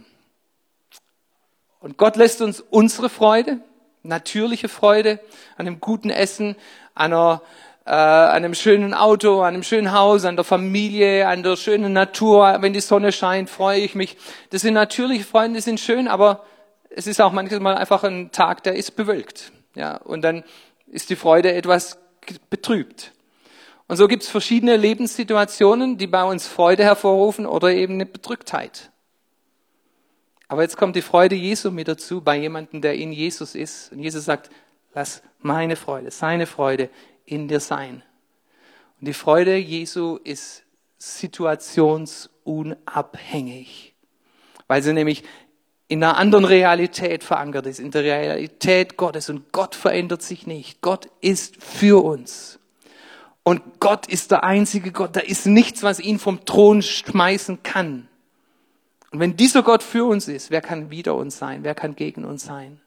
Und 1.79 1.97
Gott 1.97 2.17
lässt 2.17 2.41
uns 2.41 2.61
unsere 2.61 3.09
Freude, 3.09 3.61
natürliche 4.03 4.69
Freude 4.69 5.21
an 5.57 5.67
einem 5.67 5.81
guten 5.81 6.11
Essen, 6.11 6.57
an, 6.95 7.13
einer, 7.13 7.43
äh, 7.87 7.91
an 7.91 8.37
einem 8.37 8.55
schönen 8.55 8.95
Auto, 8.95 9.41
an 9.41 9.55
einem 9.55 9.63
schönen 9.63 9.93
Haus, 9.93 10.25
an 10.25 10.37
der 10.37 10.45
Familie, 10.45 11.27
an 11.29 11.43
der 11.43 11.57
schönen 11.57 11.93
Natur. 11.93 12.59
Wenn 12.61 12.73
die 12.73 12.81
Sonne 12.81 13.13
scheint, 13.13 13.51
freue 13.51 13.81
ich 13.81 13.95
mich. 13.95 14.17
Das 14.51 14.63
sind 14.63 14.75
natürliche 14.75 15.25
Freunde, 15.25 15.59
die 15.59 15.63
sind 15.63 15.81
schön, 15.81 16.09
aber 16.09 16.45
es 16.91 17.07
ist 17.07 17.21
auch 17.21 17.33
manchmal 17.33 17.77
einfach 17.77 18.05
ein 18.05 18.31
Tag, 18.33 18.63
der 18.63 18.77
ist 18.77 18.97
bewölkt. 18.97 19.53
Ja, 19.75 19.97
und 19.97 20.23
dann 20.23 20.45
ist 20.87 21.11
die 21.11 21.17
Freude 21.17 21.53
etwas 21.53 21.99
betrübt. 22.51 23.13
Und 23.89 23.97
so 23.97 24.09
gibt 24.09 24.23
es 24.23 24.29
verschiedene 24.29 24.77
Lebenssituationen, 24.77 25.99
die 25.99 26.07
bei 26.07 26.25
uns 26.25 26.47
Freude 26.47 26.85
hervorrufen 26.85 27.47
oder 27.47 27.73
eben 27.73 27.95
eine 27.95 28.07
Bedrücktheit. 28.07 28.92
Aber 30.53 30.61
jetzt 30.61 30.77
kommt 30.77 30.97
die 30.97 31.03
Freude 31.03 31.35
Jesu 31.35 31.71
mit 31.71 31.89
dazu 31.89 32.21
bei 32.21 32.37
jemandem, 32.37 32.83
der 32.83 32.95
in 32.95 33.11
Jesus 33.11 33.55
ist. 33.55 33.91
Und 33.91 34.01
Jesus 34.01 34.27
sagt, 34.27 34.51
lass 34.93 35.23
meine 35.41 35.77
Freude, 35.77 36.11
seine 36.11 36.45
Freude 36.45 36.91
in 37.25 37.49
dir 37.49 37.59
sein. 37.59 38.03
Und 39.01 39.09
die 39.09 39.15
Freude 39.15 39.57
Jesu 39.57 40.19
ist 40.23 40.65
situationsunabhängig, 40.99 43.95
weil 44.67 44.83
sie 44.83 44.93
nämlich 44.93 45.25
in 45.89 46.05
einer 46.05 46.19
anderen 46.19 46.45
Realität 46.45 47.25
verankert 47.25 47.65
ist, 47.65 47.81
in 47.81 47.91
der 47.91 48.03
Realität 48.03 48.99
Gottes. 48.99 49.31
Und 49.31 49.53
Gott 49.53 49.75
verändert 49.75 50.21
sich 50.21 50.47
nicht. 50.47 50.83
Gott 50.83 51.09
ist 51.23 51.65
für 51.65 52.05
uns. 52.05 52.59
Und 53.43 53.81
Gott 53.81 54.07
ist 54.07 54.31
der 54.31 54.45
einzige 54.45 54.93
Gott. 54.93 55.17
Da 55.17 55.21
ist 55.21 55.47
nichts, 55.47 55.83
was 55.83 55.99
ihn 55.99 56.19
vom 56.19 56.45
Thron 56.45 56.83
schmeißen 56.83 57.63
kann. 57.63 58.07
Und 59.13 59.21
wenn 59.21 59.37
dieser 59.37 59.63
Gott 59.63 59.83
für 59.83 60.07
uns 60.07 60.27
ist, 60.27 60.51
wer 60.51 60.63
kann 60.63 60.91
wider 60.91 61.15
uns 61.15 61.39
sein? 61.39 61.65
Wer 61.65 61.75
kann 61.75 61.95
gegen 61.95 62.25
uns 62.25 62.45
sein? 62.45 62.81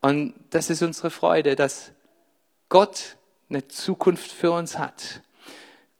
Und 0.00 0.34
das 0.50 0.68
ist 0.68 0.82
unsere 0.82 1.10
Freude, 1.10 1.54
dass 1.54 1.92
Gott 2.68 3.16
eine 3.48 3.68
Zukunft 3.68 4.32
für 4.32 4.50
uns 4.50 4.78
hat. 4.78 5.22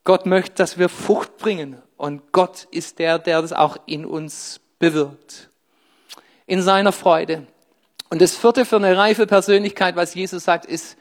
Gott 0.02 0.26
möchte, 0.26 0.54
dass 0.54 0.76
wir 0.76 0.88
Frucht 0.88 1.36
bringen. 1.38 1.80
Und 1.96 2.32
Gott 2.32 2.66
ist 2.72 2.98
der, 2.98 3.18
der 3.18 3.40
das 3.42 3.52
auch 3.52 3.76
in 3.86 4.04
uns 4.04 4.60
bewirkt. 4.80 5.50
In 6.46 6.60
seiner 6.62 6.92
Freude. 6.92 7.46
Und 8.08 8.20
das 8.20 8.36
vierte 8.36 8.64
für 8.64 8.76
eine 8.76 8.96
reife 8.96 9.26
Persönlichkeit, 9.26 9.94
was 9.94 10.14
Jesus 10.14 10.44
sagt, 10.44 10.66
ist, 10.66 10.96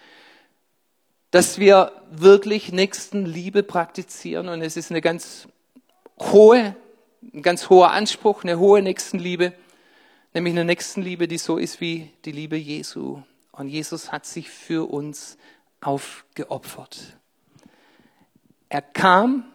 dass 1.32 1.58
wir 1.58 1.92
wirklich 2.12 2.72
Nächstenliebe 2.72 3.64
praktizieren. 3.64 4.48
Und 4.48 4.62
es 4.62 4.78
ist 4.78 4.92
eine 4.92 5.02
ganz 5.02 5.48
hohe, 6.20 6.76
ein 7.22 7.42
ganz 7.42 7.70
hoher 7.70 7.92
Anspruch, 7.92 8.44
eine 8.44 8.60
hohe 8.60 8.82
Nächstenliebe, 8.82 9.54
nämlich 10.34 10.54
eine 10.54 10.66
Nächstenliebe, 10.66 11.28
die 11.28 11.38
so 11.38 11.58
ist 11.58 11.82
wie 11.82 12.12
die 12.26 12.32
Liebe 12.32 12.56
Jesu. 12.56 13.22
Und 13.52 13.68
Jesus 13.68 14.12
hat 14.12 14.26
sich 14.26 14.50
für 14.50 14.90
uns 14.90 15.38
aufgeopfert. 15.82 17.18
Er 18.70 18.82
kam 18.82 19.46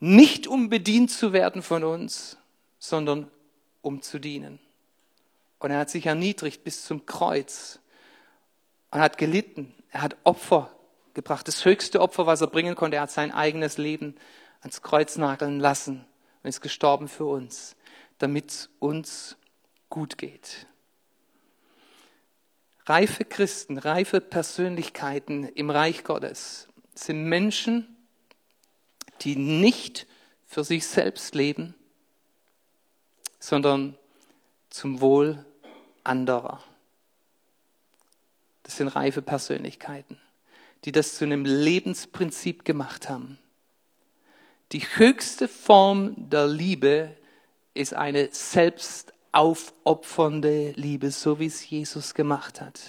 nicht 0.00 0.46
um 0.46 0.68
bedient 0.68 1.10
zu 1.10 1.32
werden 1.32 1.62
von 1.62 1.84
uns, 1.84 2.36
sondern 2.78 3.30
um 3.82 4.02
zu 4.02 4.18
dienen. 4.18 4.58
Und 5.58 5.70
er 5.70 5.78
hat 5.78 5.90
sich 5.90 6.06
erniedrigt 6.06 6.64
bis 6.64 6.84
zum 6.84 7.06
Kreuz 7.06 7.78
und 8.90 9.00
hat 9.00 9.18
gelitten. 9.18 9.74
Er 9.90 10.02
hat 10.02 10.16
Opfer 10.24 10.70
gebracht. 11.14 11.48
Das 11.48 11.64
höchste 11.64 12.00
Opfer, 12.00 12.26
was 12.26 12.40
er 12.40 12.46
bringen 12.46 12.74
konnte, 12.74 12.96
er 12.96 13.02
hat 13.02 13.10
sein 13.10 13.32
eigenes 13.32 13.78
Leben 13.78 14.16
ans 14.60 14.82
Kreuz 14.82 15.16
nageln 15.16 15.60
lassen 15.60 16.04
und 16.46 16.50
ist 16.50 16.60
gestorben 16.60 17.08
für 17.08 17.24
uns, 17.24 17.74
damit 18.18 18.50
es 18.52 18.70
uns 18.78 19.36
gut 19.88 20.16
geht. 20.16 20.68
Reife 22.84 23.24
Christen, 23.24 23.78
reife 23.78 24.20
Persönlichkeiten 24.20 25.42
im 25.42 25.70
Reich 25.70 26.04
Gottes 26.04 26.68
sind 26.94 27.24
Menschen, 27.24 27.96
die 29.22 29.34
nicht 29.34 30.06
für 30.46 30.62
sich 30.62 30.86
selbst 30.86 31.34
leben, 31.34 31.74
sondern 33.40 33.98
zum 34.70 35.00
Wohl 35.00 35.44
anderer. 36.04 36.62
Das 38.62 38.76
sind 38.76 38.86
reife 38.86 39.20
Persönlichkeiten, 39.20 40.20
die 40.84 40.92
das 40.92 41.16
zu 41.16 41.24
einem 41.24 41.44
Lebensprinzip 41.44 42.64
gemacht 42.64 43.08
haben. 43.08 43.40
Die 44.72 44.80
höchste 44.80 45.46
Form 45.46 46.28
der 46.28 46.48
Liebe 46.48 47.16
ist 47.74 47.94
eine 47.94 48.28
selbstaufopfernde 48.32 50.72
Liebe, 50.72 51.12
so 51.12 51.38
wie 51.38 51.46
es 51.46 51.68
Jesus 51.68 52.14
gemacht 52.14 52.60
hat. 52.60 52.80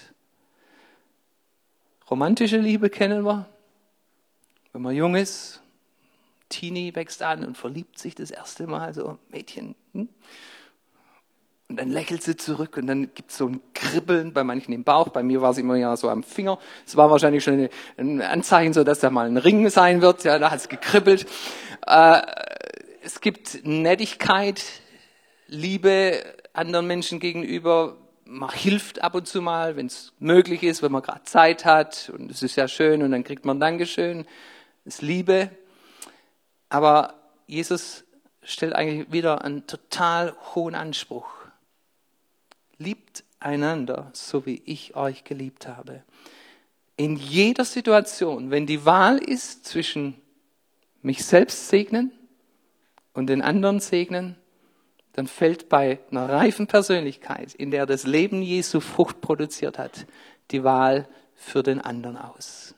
Romantische 2.10 2.58
Liebe 2.58 2.90
kennen 2.90 3.24
wir, 3.26 3.48
wenn 4.74 4.82
man 4.82 4.96
jung 4.96 5.16
ist, 5.16 5.62
Teenie 6.50 6.96
wächst 6.96 7.22
an 7.22 7.44
und 7.44 7.56
verliebt 7.58 8.00
sich 8.00 8.16
das 8.16 8.32
erste 8.32 8.66
Mal, 8.66 8.94
so 8.94 9.20
Mädchen. 9.30 9.76
Hm? 9.94 10.08
Und 11.70 11.78
dann 11.78 11.90
lächelt 11.90 12.24
sie 12.24 12.38
zurück 12.38 12.78
und 12.78 12.88
dann 12.88 13.14
gibt 13.14 13.32
es 13.32 13.38
so 13.38 13.48
ein 13.48 13.60
Kribbeln 13.74 14.32
bei 14.32 14.46
manchen 14.46 14.72
im 14.72 14.86
Bauch. 14.86 15.10
Bei 15.10 15.22
mir 15.22 15.42
war 15.42 15.52
es 15.52 15.58
immer 15.58 15.76
ja 15.76 15.98
so 15.98 16.10
am 16.10 16.24
Finger. 16.24 16.60
Es 16.86 16.96
war 16.96 17.12
wahrscheinlich 17.12 17.44
schon 17.44 17.68
ein 17.98 18.22
Anzeichen, 18.22 18.72
so 18.72 18.86
dass 18.86 19.00
da 19.00 19.10
mal 19.10 19.28
ein 19.28 19.36
Ring 19.36 19.70
sein 19.70 20.02
wird. 20.02 20.24
Ja, 20.24 20.40
da 20.40 20.50
hat 20.50 20.60
es 20.60 20.70
gekribbelt. 20.70 21.28
Äh, 21.86 22.22
es 23.04 23.20
gibt 23.20 23.66
Nettigkeit, 23.66 24.64
Liebe 25.48 26.24
anderen 26.54 26.88
Menschen 26.88 27.20
gegenüber. 27.20 27.98
Man 28.26 28.50
hilft 28.50 29.02
ab 29.02 29.16
und 29.16 29.28
zu 29.28 29.42
mal, 29.42 29.76
wenn 29.76 29.88
es 29.88 30.14
möglich 30.20 30.64
ist, 30.64 30.82
wenn 30.82 30.92
man 30.92 31.02
gerade 31.02 31.24
Zeit 31.24 31.66
hat. 31.66 32.12
Und 32.14 32.32
es 32.32 32.44
ist 32.44 32.56
ja 32.56 32.68
schön 32.68 33.04
und 33.04 33.12
dann 33.12 33.26
kriegt 33.26 33.46
man 33.46 33.60
Dankeschön. 33.60 34.26
Das 34.86 34.96
ist 34.96 35.02
Liebe. 35.02 35.50
Aber 36.70 37.14
Jesus 37.46 38.06
stellt 38.42 38.74
eigentlich 38.74 39.12
wieder 39.12 39.44
einen 39.44 39.68
total 39.68 40.34
hohen 40.56 40.76
Anspruch. 40.76 41.28
Liebt 42.78 43.24
einander, 43.40 44.10
so 44.14 44.46
wie 44.46 44.62
ich 44.66 44.96
euch 44.96 45.24
geliebt 45.24 45.68
habe. 45.68 46.04
In 46.96 47.16
jeder 47.16 47.66
Situation, 47.66 48.52
wenn 48.52 48.66
die 48.66 48.86
Wahl 48.86 49.18
ist 49.18 49.66
zwischen 49.66 50.16
mich 51.02 51.24
selbst 51.24 51.70
segnen 51.70 52.12
und 53.14 53.28
den 53.28 53.42
anderen 53.42 53.80
segnen, 53.80 54.36
dann 55.14 55.28
fällt 55.28 55.70
bei 55.70 56.00
einer 56.12 56.30
reifen 56.30 56.68
Persönlichkeit, 56.68 57.54
in 57.56 57.72
der 57.72 57.86
das 57.86 58.06
Leben 58.06 58.42
Jesu 58.42 58.80
Frucht 58.80 59.22
produziert 59.22 59.80
hat, 59.80 60.06
die 60.52 60.64
Wahl 60.64 61.08
für 61.34 61.64
den 61.64 61.82
anderen 61.82 62.18
aus. 62.18 62.76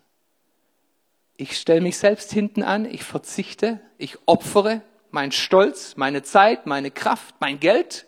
Ich 1.35 1.57
stelle 1.57 1.81
mich 1.81 1.97
selbst 1.97 2.31
hinten 2.31 2.63
an, 2.63 2.85
ich 2.85 3.03
verzichte, 3.03 3.79
ich 3.97 4.17
opfere 4.25 4.81
meinen 5.11 5.31
Stolz, 5.31 5.95
meine 5.95 6.23
Zeit, 6.23 6.65
meine 6.65 6.91
Kraft, 6.91 7.35
mein 7.39 7.59
Geld, 7.59 8.05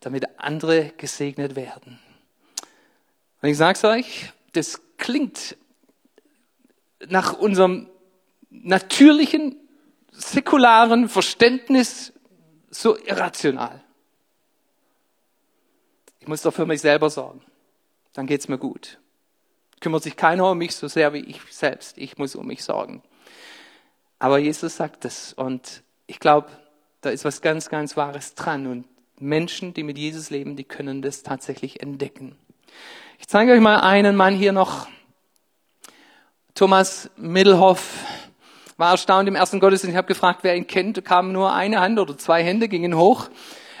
damit 0.00 0.26
andere 0.38 0.92
gesegnet 0.96 1.56
werden. 1.56 1.98
Und 3.40 3.48
ich 3.48 3.56
sage 3.56 3.76
es 3.76 3.84
euch, 3.84 4.32
das 4.52 4.80
klingt 4.96 5.56
nach 7.08 7.34
unserem 7.34 7.88
natürlichen, 8.50 9.56
säkularen 10.10 11.08
Verständnis 11.08 12.12
so 12.70 12.98
irrational. 12.98 13.82
Ich 16.20 16.26
muss 16.26 16.42
doch 16.42 16.52
für 16.52 16.66
mich 16.66 16.80
selber 16.80 17.08
sorgen. 17.10 17.42
Dann 18.12 18.26
geht's 18.26 18.48
mir 18.48 18.58
gut. 18.58 18.98
Kümmert 19.80 20.02
sich 20.02 20.16
keiner 20.16 20.50
um 20.50 20.58
mich 20.58 20.74
so 20.74 20.88
sehr 20.88 21.12
wie 21.12 21.20
ich 21.20 21.40
selbst. 21.50 21.96
Ich 21.98 22.18
muss 22.18 22.34
um 22.34 22.46
mich 22.46 22.64
sorgen. 22.64 23.02
Aber 24.18 24.38
Jesus 24.38 24.76
sagt 24.76 25.04
es 25.04 25.32
und 25.32 25.84
ich 26.06 26.18
glaube, 26.18 26.48
da 27.00 27.10
ist 27.10 27.24
was 27.24 27.40
ganz, 27.40 27.68
ganz 27.68 27.96
Wahres 27.96 28.34
dran 28.34 28.66
und 28.66 28.84
Menschen, 29.20 29.74
die 29.74 29.82
mit 29.82 29.98
Jesus 29.98 30.30
leben, 30.30 30.56
die 30.56 30.64
können 30.64 31.02
das 31.02 31.22
tatsächlich 31.22 31.82
entdecken. 31.82 32.36
Ich 33.18 33.28
zeige 33.28 33.52
euch 33.52 33.60
mal 33.60 33.80
einen 33.80 34.16
Mann 34.16 34.34
hier 34.34 34.52
noch. 34.52 34.86
Thomas 36.54 37.10
Middelhoff 37.16 37.94
war 38.76 38.92
erstaunt 38.92 39.28
im 39.28 39.34
ersten 39.34 39.60
Gottesdienst. 39.60 39.92
Ich 39.92 39.96
habe 39.96 40.08
gefragt, 40.08 40.40
wer 40.42 40.56
ihn 40.56 40.66
kennt. 40.66 40.96
Da 40.96 41.00
kam 41.00 41.32
nur 41.32 41.52
eine 41.52 41.80
Hand 41.80 41.98
oder 41.98 42.16
zwei 42.16 42.42
Hände 42.42 42.68
gingen 42.68 42.96
hoch. 42.96 43.28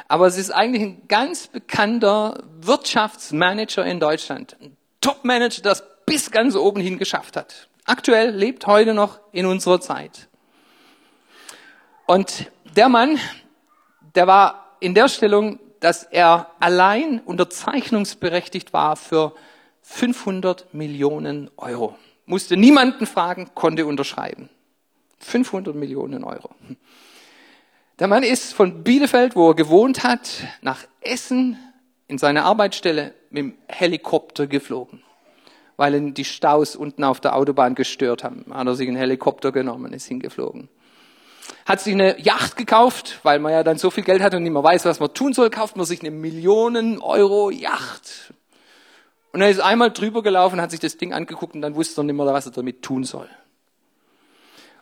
Aber 0.08 0.26
es 0.26 0.36
ist 0.38 0.50
eigentlich 0.50 0.82
ein 0.82 1.02
ganz 1.06 1.46
bekannter 1.46 2.42
Wirtschaftsmanager 2.60 3.84
in 3.84 4.00
Deutschland. 4.00 4.56
Ein 4.60 4.76
Top-Manager, 5.00 5.62
das 5.62 5.84
bis 6.06 6.30
ganz 6.30 6.56
oben 6.56 6.80
hin 6.80 6.98
geschafft 6.98 7.36
hat. 7.36 7.68
Aktuell 7.84 8.30
lebt 8.30 8.66
heute 8.66 8.94
noch 8.94 9.20
in 9.32 9.46
unserer 9.46 9.80
Zeit. 9.80 10.28
Und 12.06 12.50
der 12.76 12.88
Mann, 12.88 13.18
der 14.14 14.26
war 14.26 14.67
in 14.80 14.94
der 14.94 15.08
Stellung, 15.08 15.58
dass 15.80 16.02
er 16.04 16.50
allein 16.60 17.20
unterzeichnungsberechtigt 17.20 18.72
war 18.72 18.96
für 18.96 19.34
500 19.82 20.74
Millionen 20.74 21.50
Euro. 21.56 21.96
Musste 22.26 22.56
niemanden 22.56 23.06
fragen, 23.06 23.50
konnte 23.54 23.86
unterschreiben. 23.86 24.50
500 25.20 25.74
Millionen 25.74 26.24
Euro. 26.24 26.50
Der 27.98 28.06
Mann 28.06 28.22
ist 28.22 28.52
von 28.54 28.84
Bielefeld, 28.84 29.34
wo 29.34 29.50
er 29.50 29.54
gewohnt 29.54 30.04
hat, 30.04 30.44
nach 30.60 30.84
Essen 31.00 31.56
in 32.06 32.18
seine 32.18 32.44
Arbeitsstelle 32.44 33.14
mit 33.30 33.38
dem 33.38 33.54
Helikopter 33.68 34.46
geflogen, 34.46 35.02
weil 35.76 35.94
ihn 35.94 36.14
die 36.14 36.24
Staus 36.24 36.76
unten 36.76 37.02
auf 37.02 37.20
der 37.20 37.34
Autobahn 37.34 37.74
gestört 37.74 38.22
haben. 38.22 38.44
Hat 38.50 38.66
er 38.66 38.74
sich 38.74 38.86
einen 38.86 38.96
Helikopter 38.96 39.50
genommen, 39.50 39.92
ist 39.92 40.06
hingeflogen 40.06 40.68
hat 41.66 41.80
sich 41.80 41.94
eine 41.94 42.18
Yacht 42.20 42.56
gekauft, 42.56 43.20
weil 43.22 43.38
man 43.38 43.52
ja 43.52 43.62
dann 43.62 43.78
so 43.78 43.90
viel 43.90 44.04
Geld 44.04 44.22
hat 44.22 44.34
und 44.34 44.42
nicht 44.42 44.52
mehr 44.52 44.62
weiß, 44.62 44.84
was 44.84 45.00
man 45.00 45.12
tun 45.12 45.32
soll, 45.32 45.50
kauft 45.50 45.76
man 45.76 45.86
sich 45.86 46.00
eine 46.00 46.10
Millionen 46.10 46.98
Euro 47.00 47.50
Yacht. 47.50 48.32
Und 49.32 49.42
er 49.42 49.50
ist 49.50 49.60
einmal 49.60 49.90
drüber 49.90 50.22
gelaufen, 50.22 50.60
hat 50.60 50.70
sich 50.70 50.80
das 50.80 50.96
Ding 50.96 51.12
angeguckt 51.12 51.54
und 51.54 51.62
dann 51.62 51.74
wusste 51.74 52.00
er 52.00 52.04
nicht 52.04 52.14
mehr, 52.14 52.26
was 52.26 52.46
er 52.46 52.52
damit 52.52 52.82
tun 52.82 53.04
soll. 53.04 53.28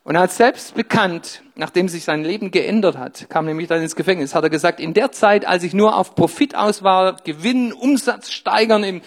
Und 0.05 0.15
er 0.15 0.21
hat 0.21 0.31
selbst 0.31 0.77
bekannt, 0.77 1.43
nachdem 1.57 1.89
sich 1.89 2.05
sein 2.05 2.23
Leben 2.23 2.53
geändert 2.53 2.97
hat, 2.97 3.29
kam 3.29 3.45
nämlich 3.45 3.67
dann 3.67 3.83
ins 3.83 3.97
Gefängnis, 3.97 4.37
hat 4.37 4.45
er 4.45 4.51
gesagt, 4.51 4.79
in 4.79 4.95
der 4.95 5.11
Zeit, 5.11 5.45
als 5.45 5.65
ich 5.65 5.75
nur 5.75 5.97
auf 5.97 6.15
Profit 6.15 6.55
aus 6.55 6.85
war, 6.85 7.17
Gewinn, 7.25 7.73
Umsatz 7.73 8.31
steigern 8.31 8.85
im, 8.85 9.03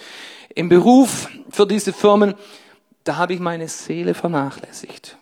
im 0.54 0.68
Beruf 0.68 1.28
für 1.48 1.66
diese 1.66 1.94
Firmen, 1.94 2.34
da 3.04 3.16
habe 3.16 3.32
ich 3.32 3.40
meine 3.40 3.66
Seele 3.68 4.12
vernachlässigt. 4.12 5.16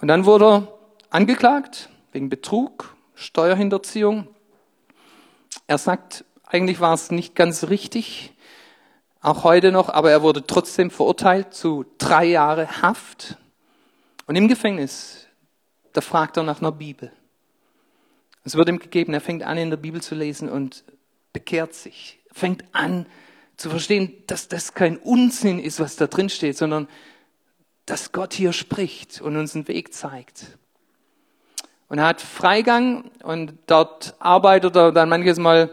Und 0.00 0.06
dann 0.06 0.24
wurde 0.24 0.44
er 0.44 0.79
angeklagt 1.10 1.90
wegen 2.12 2.28
Betrug, 2.28 2.96
Steuerhinterziehung. 3.14 4.28
Er 5.66 5.78
sagt, 5.78 6.24
eigentlich 6.46 6.80
war 6.80 6.94
es 6.94 7.10
nicht 7.10 7.34
ganz 7.34 7.64
richtig, 7.64 8.32
auch 9.20 9.44
heute 9.44 9.70
noch, 9.70 9.90
aber 9.90 10.10
er 10.10 10.22
wurde 10.22 10.46
trotzdem 10.46 10.90
verurteilt 10.90 11.52
zu 11.52 11.84
drei 11.98 12.24
Jahre 12.24 12.82
Haft. 12.82 13.36
Und 14.26 14.36
im 14.36 14.48
Gefängnis, 14.48 15.26
da 15.92 16.00
fragt 16.00 16.38
er 16.38 16.42
nach 16.42 16.60
einer 16.60 16.72
Bibel. 16.72 17.12
Es 18.44 18.54
wird 18.54 18.68
ihm 18.68 18.78
gegeben, 18.78 19.12
er 19.12 19.20
fängt 19.20 19.42
an, 19.42 19.58
in 19.58 19.70
der 19.70 19.76
Bibel 19.76 20.00
zu 20.00 20.14
lesen 20.14 20.48
und 20.48 20.84
bekehrt 21.32 21.74
sich. 21.74 22.20
Er 22.30 22.34
fängt 22.34 22.64
an 22.72 23.06
zu 23.56 23.68
verstehen, 23.68 24.14
dass 24.26 24.48
das 24.48 24.72
kein 24.72 24.96
Unsinn 24.96 25.58
ist, 25.58 25.80
was 25.80 25.96
da 25.96 26.06
drin 26.06 26.30
steht, 26.30 26.56
sondern 26.56 26.88
dass 27.84 28.12
Gott 28.12 28.32
hier 28.32 28.54
spricht 28.54 29.20
und 29.20 29.36
uns 29.36 29.54
einen 29.54 29.68
Weg 29.68 29.92
zeigt. 29.92 30.58
Und 31.90 32.00
hat 32.00 32.22
Freigang 32.22 33.10
und 33.22 33.52
dort 33.66 34.14
arbeitet 34.20 34.76
er 34.76 34.92
dann 34.92 35.10
manches 35.10 35.38
Mal 35.38 35.70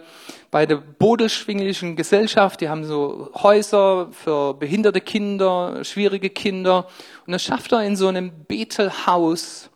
bei 0.52 0.66
der 0.66 0.78
Bodelschwinglichen 0.78 1.96
Gesellschaft. 1.96 2.60
Die 2.60 2.70
haben 2.70 2.84
so 2.84 3.30
Häuser 3.36 4.10
für 4.12 4.56
behinderte 4.56 5.00
Kinder, 5.00 5.84
schwierige 5.84 6.30
Kinder. 6.30 6.88
Und 7.26 7.34
das 7.34 7.44
schafft 7.44 7.72
er 7.72 7.84
in 7.84 7.96
so 7.96 8.08
einem 8.08 8.32
Bethelhaus. 8.48 9.70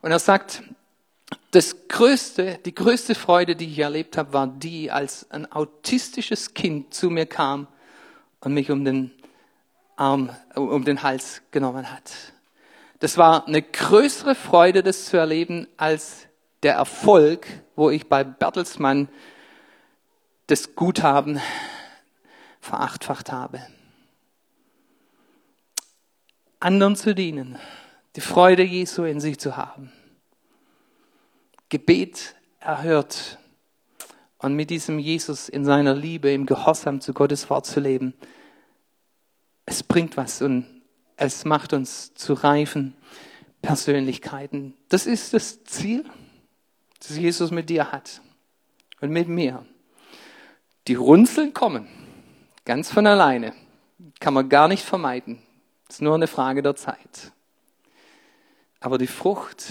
Und 0.00 0.12
er 0.12 0.18
sagt, 0.18 0.62
das 1.50 1.88
größte, 1.88 2.58
die 2.64 2.74
größte 2.74 3.14
Freude, 3.14 3.56
die 3.56 3.66
ich 3.66 3.78
erlebt 3.78 4.16
habe, 4.16 4.32
war 4.32 4.46
die, 4.46 4.90
als 4.90 5.30
ein 5.30 5.50
autistisches 5.52 6.54
Kind 6.54 6.94
zu 6.94 7.10
mir 7.10 7.26
kam 7.26 7.66
und 8.40 8.54
mich 8.54 8.70
um 8.70 8.84
den 8.84 9.10
Arm, 9.96 10.30
um 10.54 10.84
den 10.84 11.02
Hals 11.02 11.42
genommen 11.50 11.92
hat. 11.92 12.12
Das 12.98 13.18
war 13.18 13.46
eine 13.46 13.62
größere 13.62 14.34
Freude, 14.34 14.82
das 14.82 15.06
zu 15.06 15.16
erleben, 15.16 15.66
als 15.76 16.26
der 16.62 16.74
Erfolg, 16.74 17.46
wo 17.74 17.90
ich 17.90 18.08
bei 18.08 18.24
Bertelsmann 18.24 19.08
das 20.46 20.74
Guthaben 20.74 21.40
verachtfacht 22.60 23.30
habe. 23.32 23.60
Anderen 26.58 26.96
zu 26.96 27.14
dienen, 27.14 27.58
die 28.16 28.20
Freude 28.22 28.62
Jesu 28.62 29.04
in 29.04 29.20
sich 29.20 29.38
zu 29.38 29.56
haben. 29.56 29.92
Gebet 31.68 32.34
erhört 32.60 33.38
und 34.38 34.54
mit 34.54 34.70
diesem 34.70 34.98
Jesus 34.98 35.48
in 35.48 35.64
seiner 35.64 35.94
Liebe, 35.94 36.32
im 36.32 36.46
Gehorsam 36.46 37.00
zu 37.00 37.12
Gottes 37.12 37.50
Wort 37.50 37.66
zu 37.66 37.80
leben, 37.80 38.14
es 39.66 39.82
bringt 39.82 40.16
was 40.16 40.40
und 40.40 40.75
es 41.16 41.44
macht 41.44 41.72
uns 41.72 42.14
zu 42.14 42.34
reifen 42.34 42.94
Persönlichkeiten. 43.62 44.74
Das 44.88 45.06
ist 45.06 45.34
das 45.34 45.64
Ziel, 45.64 46.04
das 46.98 47.16
Jesus 47.16 47.50
mit 47.50 47.70
dir 47.70 47.90
hat 47.90 48.20
und 49.00 49.10
mit 49.10 49.28
mir. 49.28 49.64
Die 50.86 50.94
Runzeln 50.94 51.52
kommen 51.52 51.88
ganz 52.64 52.90
von 52.90 53.06
alleine, 53.06 53.54
kann 54.20 54.34
man 54.34 54.48
gar 54.48 54.68
nicht 54.68 54.84
vermeiden. 54.84 55.42
Ist 55.88 56.02
nur 56.02 56.14
eine 56.14 56.26
Frage 56.26 56.62
der 56.62 56.76
Zeit. 56.76 57.32
Aber 58.80 58.98
die 58.98 59.06
Frucht, 59.06 59.64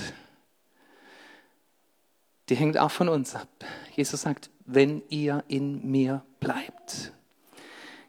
die 2.49 2.55
hängt 2.55 2.77
auch 2.77 2.91
von 2.91 3.09
uns 3.09 3.35
ab. 3.35 3.49
Jesus 3.95 4.21
sagt, 4.21 4.49
wenn 4.65 5.03
ihr 5.09 5.43
in 5.47 5.89
mir 5.89 6.23
bleibt. 6.39 7.11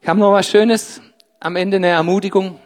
Ich 0.01 0.07
habe 0.07 0.19
noch 0.19 0.31
was 0.31 0.49
Schönes 0.49 1.01
am 1.39 1.55
Ende, 1.55 1.77
eine 1.77 1.87
Ermutigung. 1.87 2.59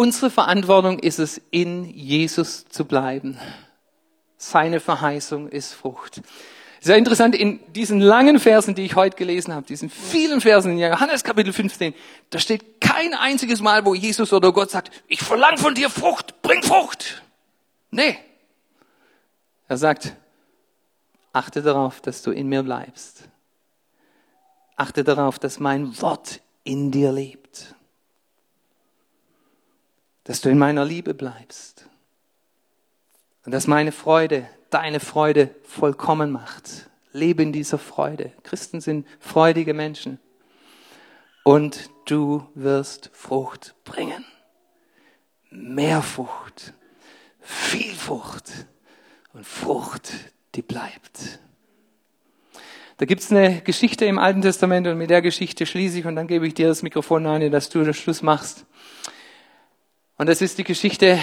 Unsere 0.00 0.30
Verantwortung 0.30 0.98
ist 0.98 1.18
es, 1.18 1.42
in 1.50 1.84
Jesus 1.84 2.64
zu 2.64 2.86
bleiben. 2.86 3.38
Seine 4.38 4.80
Verheißung 4.80 5.50
ist 5.50 5.74
Frucht. 5.74 6.22
Sehr 6.80 6.96
interessant, 6.96 7.34
in 7.34 7.60
diesen 7.74 8.00
langen 8.00 8.38
Versen, 8.38 8.74
die 8.74 8.86
ich 8.86 8.96
heute 8.96 9.18
gelesen 9.18 9.52
habe, 9.52 9.66
diesen 9.66 9.90
vielen 9.90 10.40
Versen 10.40 10.72
in 10.72 10.78
Johannes 10.78 11.22
Kapitel 11.22 11.52
15, 11.52 11.92
da 12.30 12.38
steht 12.38 12.80
kein 12.80 13.12
einziges 13.12 13.60
Mal, 13.60 13.84
wo 13.84 13.94
Jesus 13.94 14.32
oder 14.32 14.54
Gott 14.54 14.70
sagt, 14.70 14.90
ich 15.06 15.20
verlange 15.20 15.58
von 15.58 15.74
dir 15.74 15.90
Frucht, 15.90 16.40
bring 16.40 16.62
Frucht. 16.62 17.22
Nee, 17.90 18.16
er 19.68 19.76
sagt, 19.76 20.16
achte 21.34 21.60
darauf, 21.60 22.00
dass 22.00 22.22
du 22.22 22.30
in 22.30 22.48
mir 22.48 22.62
bleibst. 22.62 23.28
Achte 24.76 25.04
darauf, 25.04 25.38
dass 25.38 25.60
mein 25.60 26.00
Wort 26.00 26.40
in 26.64 26.90
dir 26.90 27.12
lebt. 27.12 27.39
Dass 30.30 30.42
du 30.42 30.48
in 30.48 30.58
meiner 30.58 30.84
Liebe 30.84 31.12
bleibst. 31.12 31.86
Und 33.44 33.50
dass 33.50 33.66
meine 33.66 33.90
Freude 33.90 34.48
deine 34.70 35.00
Freude 35.00 35.52
vollkommen 35.64 36.30
macht. 36.30 36.88
Lebe 37.10 37.42
in 37.42 37.52
dieser 37.52 37.78
Freude. 37.78 38.30
Christen 38.44 38.80
sind 38.80 39.08
freudige 39.18 39.74
Menschen. 39.74 40.20
Und 41.42 41.90
du 42.04 42.46
wirst 42.54 43.10
Frucht 43.12 43.74
bringen. 43.82 44.24
Mehr 45.50 46.00
Frucht. 46.00 46.74
Viel 47.40 47.92
Frucht 47.92 48.52
und 49.32 49.44
Frucht, 49.44 50.12
die 50.54 50.62
bleibt. 50.62 51.40
Da 52.98 53.04
gibt's 53.04 53.32
eine 53.32 53.62
Geschichte 53.62 54.04
im 54.04 54.20
Alten 54.20 54.42
Testament 54.42 54.86
und 54.86 54.96
mit 54.96 55.10
der 55.10 55.22
Geschichte 55.22 55.66
schließe 55.66 55.98
ich 55.98 56.06
und 56.06 56.14
dann 56.14 56.28
gebe 56.28 56.46
ich 56.46 56.54
dir 56.54 56.68
das 56.68 56.84
Mikrofon 56.84 57.26
an, 57.26 57.50
dass 57.50 57.68
du 57.68 57.82
den 57.82 57.94
Schluss 57.94 58.22
machst. 58.22 58.64
Und 60.20 60.28
das 60.28 60.42
ist 60.42 60.58
die 60.58 60.64
Geschichte 60.64 61.18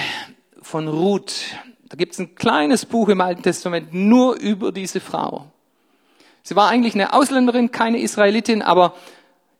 von 0.59 0.87
Ruth. 0.87 1.55
Da 1.87 1.95
gibt's 1.95 2.17
ein 2.17 2.33
kleines 2.33 2.83
Buch 2.87 3.09
im 3.09 3.21
Alten 3.21 3.43
Testament 3.43 3.93
nur 3.93 4.33
über 4.37 4.71
diese 4.71 5.01
Frau. 5.01 5.51
Sie 6.41 6.55
war 6.55 6.69
eigentlich 6.69 6.95
eine 6.95 7.13
Ausländerin, 7.13 7.69
keine 7.69 7.99
Israelitin, 7.99 8.63
aber 8.63 8.95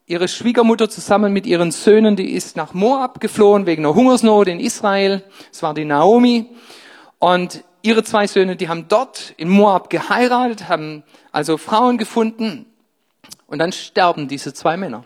ihre 0.07 0.27
Schwiegermutter 0.27 0.89
zusammen 0.89 1.33
mit 1.33 1.45
ihren 1.45 1.69
Söhnen, 1.69 2.15
die 2.15 2.31
ist 2.31 2.57
nach 2.57 2.73
Moab 2.73 3.19
geflohen 3.19 3.67
wegen 3.67 3.85
einer 3.85 3.93
Hungersnot 3.93 4.47
in 4.47 4.59
Israel. 4.59 5.23
Es 5.51 5.61
war 5.61 5.75
die 5.75 5.85
Naomi. 5.85 6.49
Und 7.19 7.63
ihre 7.83 8.03
zwei 8.03 8.25
Söhne, 8.25 8.55
die 8.55 8.69
haben 8.69 8.87
dort 8.87 9.35
in 9.37 9.49
Moab 9.49 9.91
geheiratet, 9.91 10.67
haben 10.67 11.03
also 11.31 11.57
Frauen 11.57 11.99
gefunden 11.99 12.65
und 13.45 13.59
dann 13.59 13.71
sterben 13.71 14.27
diese 14.27 14.55
zwei 14.55 14.77
Männer. 14.77 15.03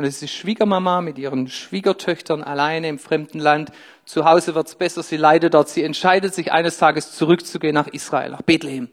Und 0.00 0.06
es 0.06 0.14
ist 0.14 0.22
die 0.22 0.28
Schwiegermama 0.28 1.02
mit 1.02 1.18
ihren 1.18 1.46
Schwiegertöchtern 1.46 2.42
alleine 2.42 2.88
im 2.88 2.98
fremden 2.98 3.38
Land. 3.38 3.70
Zu 4.06 4.24
Hause 4.24 4.54
wird's 4.54 4.74
besser, 4.74 5.02
sie 5.02 5.18
leidet 5.18 5.52
dort. 5.52 5.68
Sie 5.68 5.82
entscheidet 5.82 6.34
sich 6.34 6.52
eines 6.52 6.78
Tages 6.78 7.12
zurückzugehen 7.12 7.74
nach 7.74 7.86
Israel, 7.86 8.30
nach 8.30 8.40
Bethlehem. 8.40 8.88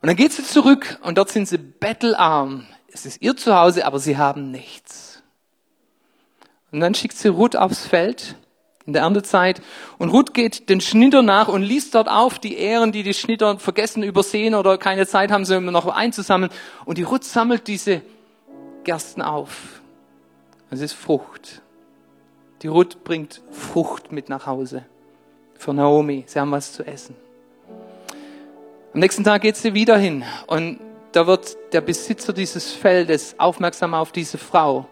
Und 0.00 0.06
dann 0.06 0.14
geht 0.14 0.32
sie 0.32 0.44
zurück 0.44 1.00
und 1.02 1.18
dort 1.18 1.30
sind 1.30 1.48
sie 1.48 1.58
bettelarm. 1.58 2.64
Es 2.92 3.06
ist 3.06 3.20
ihr 3.22 3.36
Zuhause, 3.36 3.84
aber 3.84 3.98
sie 3.98 4.16
haben 4.16 4.52
nichts. 4.52 5.20
Und 6.70 6.78
dann 6.78 6.94
schickt 6.94 7.18
sie 7.18 7.26
Ruth 7.26 7.56
aufs 7.56 7.84
Feld 7.84 8.36
in 8.86 8.92
der 8.92 9.02
Erntezeit. 9.02 9.60
Und 9.98 10.10
Ruth 10.10 10.32
geht 10.32 10.68
den 10.68 10.80
Schnitter 10.80 11.22
nach 11.22 11.48
und 11.48 11.62
liest 11.62 11.96
dort 11.96 12.08
auf 12.08 12.38
die 12.38 12.56
Ehren, 12.56 12.92
die 12.92 13.02
die 13.02 13.14
Schnitter 13.14 13.58
vergessen, 13.58 14.04
übersehen 14.04 14.54
oder 14.54 14.78
keine 14.78 15.08
Zeit 15.08 15.32
haben, 15.32 15.44
sie 15.44 15.60
noch 15.60 15.88
einzusammeln. 15.88 16.52
Und 16.84 16.98
die 16.98 17.02
Ruth 17.02 17.24
sammelt 17.24 17.66
diese 17.66 18.00
Gersten 18.84 19.22
auf. 19.22 19.77
Es 20.70 20.80
ist 20.80 20.92
Frucht. 20.92 21.62
Die 22.62 22.66
Ruth 22.66 23.02
bringt 23.02 23.40
Frucht 23.50 24.12
mit 24.12 24.28
nach 24.28 24.46
Hause. 24.46 24.84
Für 25.54 25.72
Naomi. 25.72 26.24
Sie 26.26 26.38
haben 26.38 26.50
was 26.50 26.72
zu 26.72 26.86
essen. 26.86 27.16
Am 28.92 29.00
nächsten 29.00 29.24
Tag 29.24 29.42
geht 29.42 29.56
sie 29.56 29.74
wieder 29.74 29.96
hin 29.96 30.24
und 30.46 30.80
da 31.12 31.26
wird 31.26 31.56
der 31.72 31.80
Besitzer 31.80 32.32
dieses 32.32 32.72
Feldes 32.72 33.34
aufmerksam 33.38 33.94
auf 33.94 34.12
diese 34.12 34.38
Frau. 34.38 34.86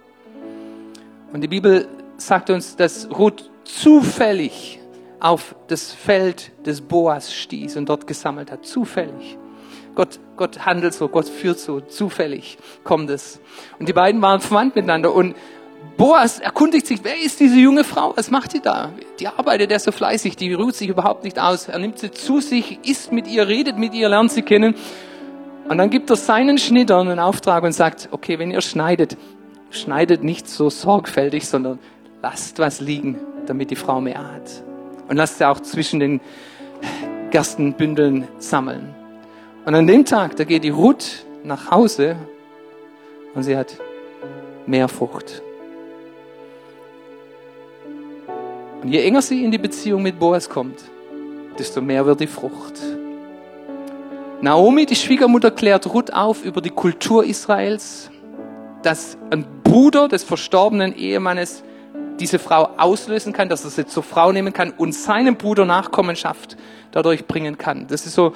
Und 1.33 1.41
die 1.41 1.49
Bibel 1.49 1.89
sagt 2.17 2.51
uns, 2.51 2.77
dass 2.77 3.09
Ruth 3.11 3.51
zufällig 3.65 4.81
auf 5.21 5.55
das 5.67 5.93
Feld 5.93 6.53
des 6.65 6.81
Boas 6.81 7.35
stieß 7.35 7.77
und 7.77 7.89
dort 7.89 8.07
gesammelt 8.07 8.51
hat. 8.51 8.65
Zufällig. 8.65 9.39
Gott, 9.95 10.21
Gott 10.37 10.65
handelt 10.67 10.95
so, 10.95 11.09
Gott 11.09 11.27
führt 11.27 11.59
so, 11.59 11.81
zufällig 11.81 12.59
kommt 12.85 13.11
es. 13.11 13.41
Und 13.79 13.89
die 13.89 13.95
beiden 13.95 14.21
waren 14.21 14.41
verwandt 14.41 14.77
miteinander 14.77 15.13
und 15.13 15.35
Boas 15.97 16.39
erkundigt 16.39 16.87
sich, 16.87 17.01
wer 17.03 17.17
ist 17.17 17.41
diese 17.41 17.57
junge 17.57 17.85
Frau? 17.85 18.13
Was 18.17 18.31
macht 18.31 18.53
die 18.55 18.61
da? 18.61 18.91
Die 19.19 19.29
arbeitet 19.29 19.71
er 19.71 19.79
so 19.79 19.93
fleißig, 19.93 20.37
die 20.37 20.53
ruht 20.53 20.75
sich 20.75 20.89
überhaupt 20.89 21.25
nicht 21.25 21.39
aus. 21.39 21.69
Er 21.69 21.79
nimmt 21.79 21.99
sie 21.99 22.11
zu 22.11 22.41
sich, 22.41 22.79
isst 22.85 23.13
mit 23.13 23.27
ihr, 23.27 23.49
redet 23.49 23.79
mit 23.79 23.95
ihr, 23.95 24.09
lernt 24.09 24.33
sie 24.33 24.43
kennen. 24.43 24.75
Und 25.69 25.79
dann 25.79 25.91
gibt 25.91 26.11
er 26.11 26.17
seinen 26.17 26.59
Schnittern 26.59 27.09
einen 27.09 27.19
Auftrag 27.19 27.65
und 27.65 27.73
sagt, 27.73 28.09
okay, 28.13 28.39
wenn 28.39 28.51
ihr 28.51 28.61
schneidet, 28.61 29.17
schneidet 29.71 30.23
nicht 30.23 30.49
so 30.49 30.71
sorgfältig, 30.71 31.47
sondern 31.49 31.79
lasst 32.23 32.59
was 32.59 32.81
liegen 32.81 33.19
damit 33.47 33.71
die 33.71 33.77
Frau 33.77 34.01
mehr 34.01 34.33
hat. 34.33 34.63
Und 35.09 35.17
lasst 35.17 35.39
sie 35.39 35.49
auch 35.49 35.61
zwischen 35.61 36.01
den 36.01 36.21
Gerstenbündeln 37.31 38.29
sammeln. 38.39 38.95
Und 39.65 39.75
an 39.75 39.87
dem 39.87 40.05
Tag, 40.05 40.37
da 40.37 40.45
geht 40.45 40.65
die 40.65 40.71
Ruth 40.71 41.25
nach 41.45 41.71
Hause 41.71 42.17
und 43.35 43.43
sie 43.43 43.57
hat 43.57 43.77
mehr 44.67 44.89
Frucht. 44.89 45.43
Und 48.87 48.93
je 48.93 49.03
enger 49.03 49.21
sie 49.21 49.43
in 49.43 49.51
die 49.51 49.59
Beziehung 49.59 50.01
mit 50.01 50.17
Boas 50.21 50.49
kommt, 50.49 50.85
desto 51.59 51.83
mehr 51.83 52.07
wird 52.07 52.21
die 52.21 52.29
Frucht. 52.29 52.75
Naomi, 54.41 54.87
die 54.87 54.95
Schwiegermutter, 54.95 55.51
klärt 55.51 55.93
Ruth 55.93 56.13
auf 56.13 56.45
über 56.45 56.61
die 56.61 56.71
Kultur 56.71 57.25
Israels, 57.25 58.13
dass 58.85 59.19
ein 59.31 59.45
Bruder 59.65 60.07
des 60.07 60.23
verstorbenen 60.23 60.95
Ehemannes 60.95 61.65
diese 62.21 62.39
Frau 62.39 62.69
auslösen 62.77 63.33
kann, 63.33 63.49
dass 63.49 63.65
er 63.65 63.71
sie 63.71 63.87
zur 63.87 64.05
Frau 64.05 64.31
nehmen 64.31 64.53
kann 64.53 64.71
und 64.71 64.95
seinem 64.95 65.35
Bruder 65.35 65.65
Nachkommenschaft 65.65 66.57
dadurch 66.93 67.27
bringen 67.27 67.59
kann. 67.59 67.89
Das 67.89 68.07
ist 68.07 68.15
so 68.15 68.35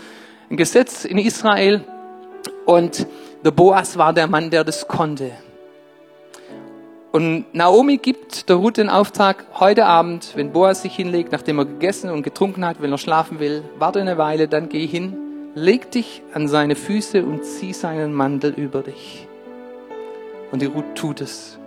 ein 0.50 0.56
Gesetz 0.56 1.04
in 1.04 1.18
Israel 1.18 1.84
und 2.66 3.06
der 3.44 3.52
Boas 3.52 3.96
war 3.96 4.12
der 4.12 4.26
Mann, 4.26 4.50
der 4.50 4.64
das 4.64 4.88
konnte. 4.88 5.30
Und 7.12 7.46
Naomi 7.52 7.96
gibt 7.96 8.48
der 8.48 8.56
Ruth 8.56 8.76
den 8.76 8.88
Auftrag, 8.88 9.44
heute 9.58 9.86
Abend, 9.86 10.32
wenn 10.36 10.52
Boas 10.52 10.82
sich 10.82 10.94
hinlegt, 10.94 11.32
nachdem 11.32 11.58
er 11.58 11.64
gegessen 11.64 12.08
und 12.10 12.22
getrunken 12.22 12.64
hat, 12.64 12.80
wenn 12.80 12.92
er 12.92 12.98
schlafen 12.98 13.40
will, 13.40 13.64
warte 13.80 14.00
eine 14.00 14.16
Weile, 14.16 14.46
dann 14.46 14.68
geh 14.68 14.86
hin, 14.86 15.16
leg 15.56 15.90
dich 15.90 16.22
an 16.34 16.46
seine 16.46 16.76
Füße 16.76 17.24
und 17.24 17.44
zieh 17.44 17.72
seinen 17.72 18.12
Mantel 18.12 18.52
über 18.52 18.82
dich. 18.82 19.26
Und 20.52 20.62
die 20.62 20.66
Ruth 20.66 20.94
tut 20.94 21.20
es. 21.20 21.58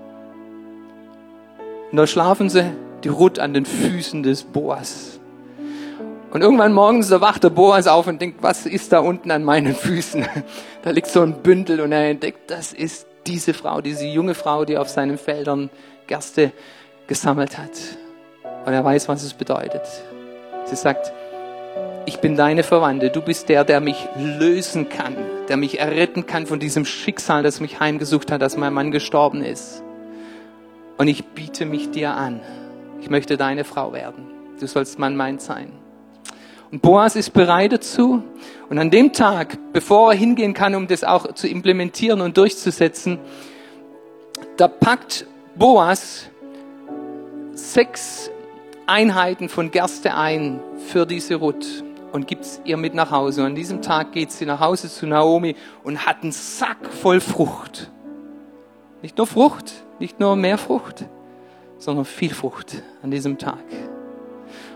Und 1.91 1.97
da 1.97 2.07
schlafen 2.07 2.49
sie, 2.49 2.71
die 3.03 3.09
Ruth 3.09 3.37
an 3.37 3.53
den 3.53 3.65
Füßen 3.65 4.23
des 4.23 4.43
Boas. 4.45 5.19
Und 6.31 6.41
irgendwann 6.41 6.71
morgens 6.71 7.11
erwacht 7.11 7.43
der 7.43 7.49
Boas 7.49 7.85
auf 7.87 8.07
und 8.07 8.21
denkt, 8.21 8.41
was 8.41 8.65
ist 8.65 8.93
da 8.93 8.99
unten 8.99 9.29
an 9.29 9.43
meinen 9.43 9.75
Füßen? 9.75 10.25
Da 10.83 10.89
liegt 10.89 11.07
so 11.07 11.21
ein 11.21 11.43
Bündel 11.43 11.81
und 11.81 11.91
er 11.91 12.09
entdeckt, 12.09 12.49
das 12.49 12.73
ist 12.73 13.07
diese 13.27 13.53
Frau, 13.53 13.81
diese 13.81 14.05
junge 14.05 14.33
Frau, 14.33 14.65
die 14.65 14.77
auf 14.77 14.89
seinen 14.89 15.17
Feldern 15.17 15.69
Gerste 16.07 16.51
gesammelt 17.07 17.57
hat. 17.57 17.71
Und 18.65 18.73
er 18.73 18.83
weiß, 18.83 19.07
was 19.07 19.23
es 19.23 19.33
bedeutet. 19.33 19.83
Sie 20.65 20.75
sagt, 20.75 21.11
ich 22.05 22.19
bin 22.19 22.35
deine 22.35 22.63
Verwandte, 22.63 23.09
du 23.09 23.21
bist 23.21 23.49
der, 23.49 23.63
der 23.63 23.79
mich 23.79 24.07
lösen 24.17 24.89
kann, 24.89 25.15
der 25.47 25.57
mich 25.57 25.79
erretten 25.79 26.25
kann 26.25 26.45
von 26.45 26.59
diesem 26.59 26.85
Schicksal, 26.85 27.43
das 27.43 27.59
mich 27.59 27.79
heimgesucht 27.79 28.31
hat, 28.31 28.41
dass 28.41 28.57
mein 28.57 28.73
Mann 28.73 28.91
gestorben 28.91 29.43
ist. 29.43 29.83
Und 30.97 31.07
ich 31.07 31.25
biete 31.25 31.65
mich 31.65 31.91
dir 31.91 32.13
an. 32.13 32.41
Ich 33.01 33.09
möchte 33.09 33.37
deine 33.37 33.63
Frau 33.63 33.93
werden. 33.93 34.25
Du 34.59 34.67
sollst 34.67 34.99
mein 34.99 35.15
Mann 35.15 35.39
sein. 35.39 35.71
Und 36.71 36.81
Boas 36.81 37.15
ist 37.15 37.31
bereit 37.31 37.71
dazu. 37.71 38.23
Und 38.73 38.79
an 38.79 38.89
dem 38.89 39.13
Tag, 39.13 39.55
bevor 39.71 40.13
er 40.13 40.17
hingehen 40.17 40.55
kann, 40.55 40.73
um 40.73 40.87
das 40.87 41.03
auch 41.03 41.31
zu 41.35 41.47
implementieren 41.47 42.21
und 42.21 42.37
durchzusetzen, 42.37 43.19
da 44.57 44.67
packt 44.67 45.27
Boas 45.53 46.25
sechs 47.51 48.31
Einheiten 48.87 49.47
von 49.47 49.69
Gerste 49.69 50.15
ein 50.15 50.59
für 50.87 51.05
diese 51.05 51.35
Ruth 51.35 51.83
und 52.13 52.25
gibt 52.25 52.45
es 52.45 52.61
ihr 52.65 52.77
mit 52.77 52.95
nach 52.95 53.11
Hause. 53.11 53.41
Und 53.41 53.49
an 53.49 53.55
diesem 53.55 53.83
Tag 53.83 54.11
geht 54.11 54.31
sie 54.31 54.47
nach 54.47 54.59
Hause 54.59 54.89
zu 54.89 55.05
Naomi 55.05 55.55
und 55.83 56.07
hat 56.07 56.23
einen 56.23 56.31
Sack 56.31 56.91
voll 56.99 57.19
Frucht. 57.19 57.91
Nicht 59.03 59.19
nur 59.19 59.27
Frucht, 59.27 59.71
nicht 59.99 60.19
nur 60.19 60.35
mehr 60.35 60.57
Frucht, 60.57 61.05
sondern 61.77 62.05
viel 62.05 62.33
Frucht 62.33 62.81
an 63.03 63.11
diesem 63.11 63.37
Tag. 63.37 63.65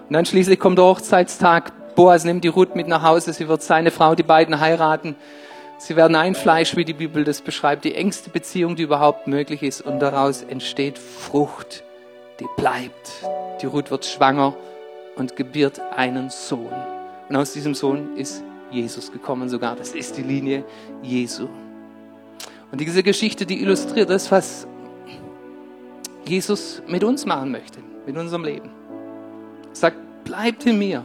Und 0.07 0.13
dann 0.13 0.27
schließlich 0.27 0.59
kommt 0.59 0.77
der 0.77 0.85
Hochzeitstag. 0.85 1.73
Boas 1.97 2.25
nimmt 2.25 2.43
die 2.43 2.49
Ruth 2.49 2.75
mit 2.75 2.87
nach 2.87 3.01
Hause, 3.01 3.33
sie 3.33 3.47
wird 3.47 3.63
seine 3.63 3.89
Frau, 3.89 4.13
die 4.13 4.21
beiden 4.21 4.59
heiraten. 4.59 5.15
Sie 5.79 5.95
werden 5.95 6.15
ein 6.15 6.35
Fleisch, 6.35 6.75
wie 6.75 6.85
die 6.85 6.93
Bibel 6.93 7.23
das 7.23 7.41
beschreibt, 7.41 7.85
die 7.85 7.95
engste 7.95 8.29
Beziehung, 8.29 8.75
die 8.75 8.83
überhaupt 8.83 9.25
möglich 9.25 9.63
ist. 9.63 9.81
Und 9.81 9.99
daraus 9.99 10.43
entsteht 10.43 10.99
Frucht, 10.99 11.83
die 12.39 12.45
bleibt. 12.55 13.25
Die 13.63 13.65
Ruth 13.65 13.89
wird 13.89 14.05
schwanger 14.05 14.55
und 15.15 15.35
gebiert 15.35 15.81
einen 15.95 16.29
Sohn. 16.29 16.71
Und 17.29 17.35
aus 17.35 17.53
diesem 17.53 17.73
Sohn 17.73 18.15
ist 18.15 18.43
Jesus 18.69 19.11
gekommen 19.11 19.49
sogar. 19.49 19.75
Das 19.75 19.95
ist 19.95 20.17
die 20.17 20.23
Linie 20.23 20.65
Jesu. 21.01 21.47
Und 22.71 22.79
diese 22.79 23.01
Geschichte, 23.01 23.47
die 23.47 23.59
illustriert 23.59 24.11
das, 24.11 24.31
was 24.31 24.67
Jesus 26.27 26.79
mit 26.85 27.03
uns 27.03 27.25
machen 27.25 27.49
möchte, 27.49 27.79
mit 28.05 28.15
unserem 28.15 28.43
Leben. 28.43 28.69
Sagt, 29.73 29.97
bleibt 30.25 30.63
in 30.67 30.77
mir. 30.77 31.03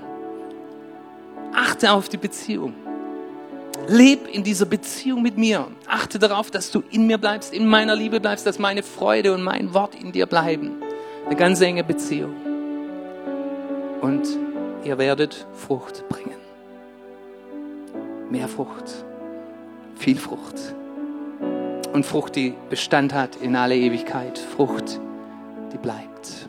Achte 1.55 1.93
auf 1.93 2.09
die 2.09 2.17
Beziehung. 2.17 2.75
Leb 3.89 4.29
in 4.29 4.45
dieser 4.45 4.67
Beziehung 4.67 5.23
mit 5.23 5.37
mir. 5.37 5.67
Achte 5.87 6.19
darauf, 6.19 6.51
dass 6.51 6.71
du 6.71 6.83
in 6.91 7.07
mir 7.07 7.19
bleibst, 7.19 7.53
in 7.53 7.67
meiner 7.67 7.97
Liebe 7.97 8.21
bleibst, 8.21 8.47
dass 8.47 8.59
meine 8.59 8.83
Freude 8.83 9.35
und 9.35 9.43
mein 9.43 9.75
Wort 9.75 9.95
in 9.95 10.13
dir 10.13 10.27
bleiben. 10.27 10.73
Eine 11.27 11.37
ganz 11.37 11.61
enge 11.61 11.85
Beziehung. 11.85 12.35
Und 14.01 14.27
ihr 14.85 14.99
werdet 14.99 15.47
Frucht 15.55 16.09
bringen. 16.09 16.41
Mehr 18.31 18.49
Frucht. 18.49 19.05
Viel 19.97 20.17
Frucht. 20.17 20.75
Und 21.93 22.07
Frucht, 22.07 22.37
die 22.37 22.55
Bestand 22.71 23.13
hat 23.13 23.37
in 23.37 23.55
alle 23.55 23.77
Ewigkeit. 23.77 24.39
Frucht, 24.39 25.01
die 25.73 25.79
bleibt. 25.79 26.49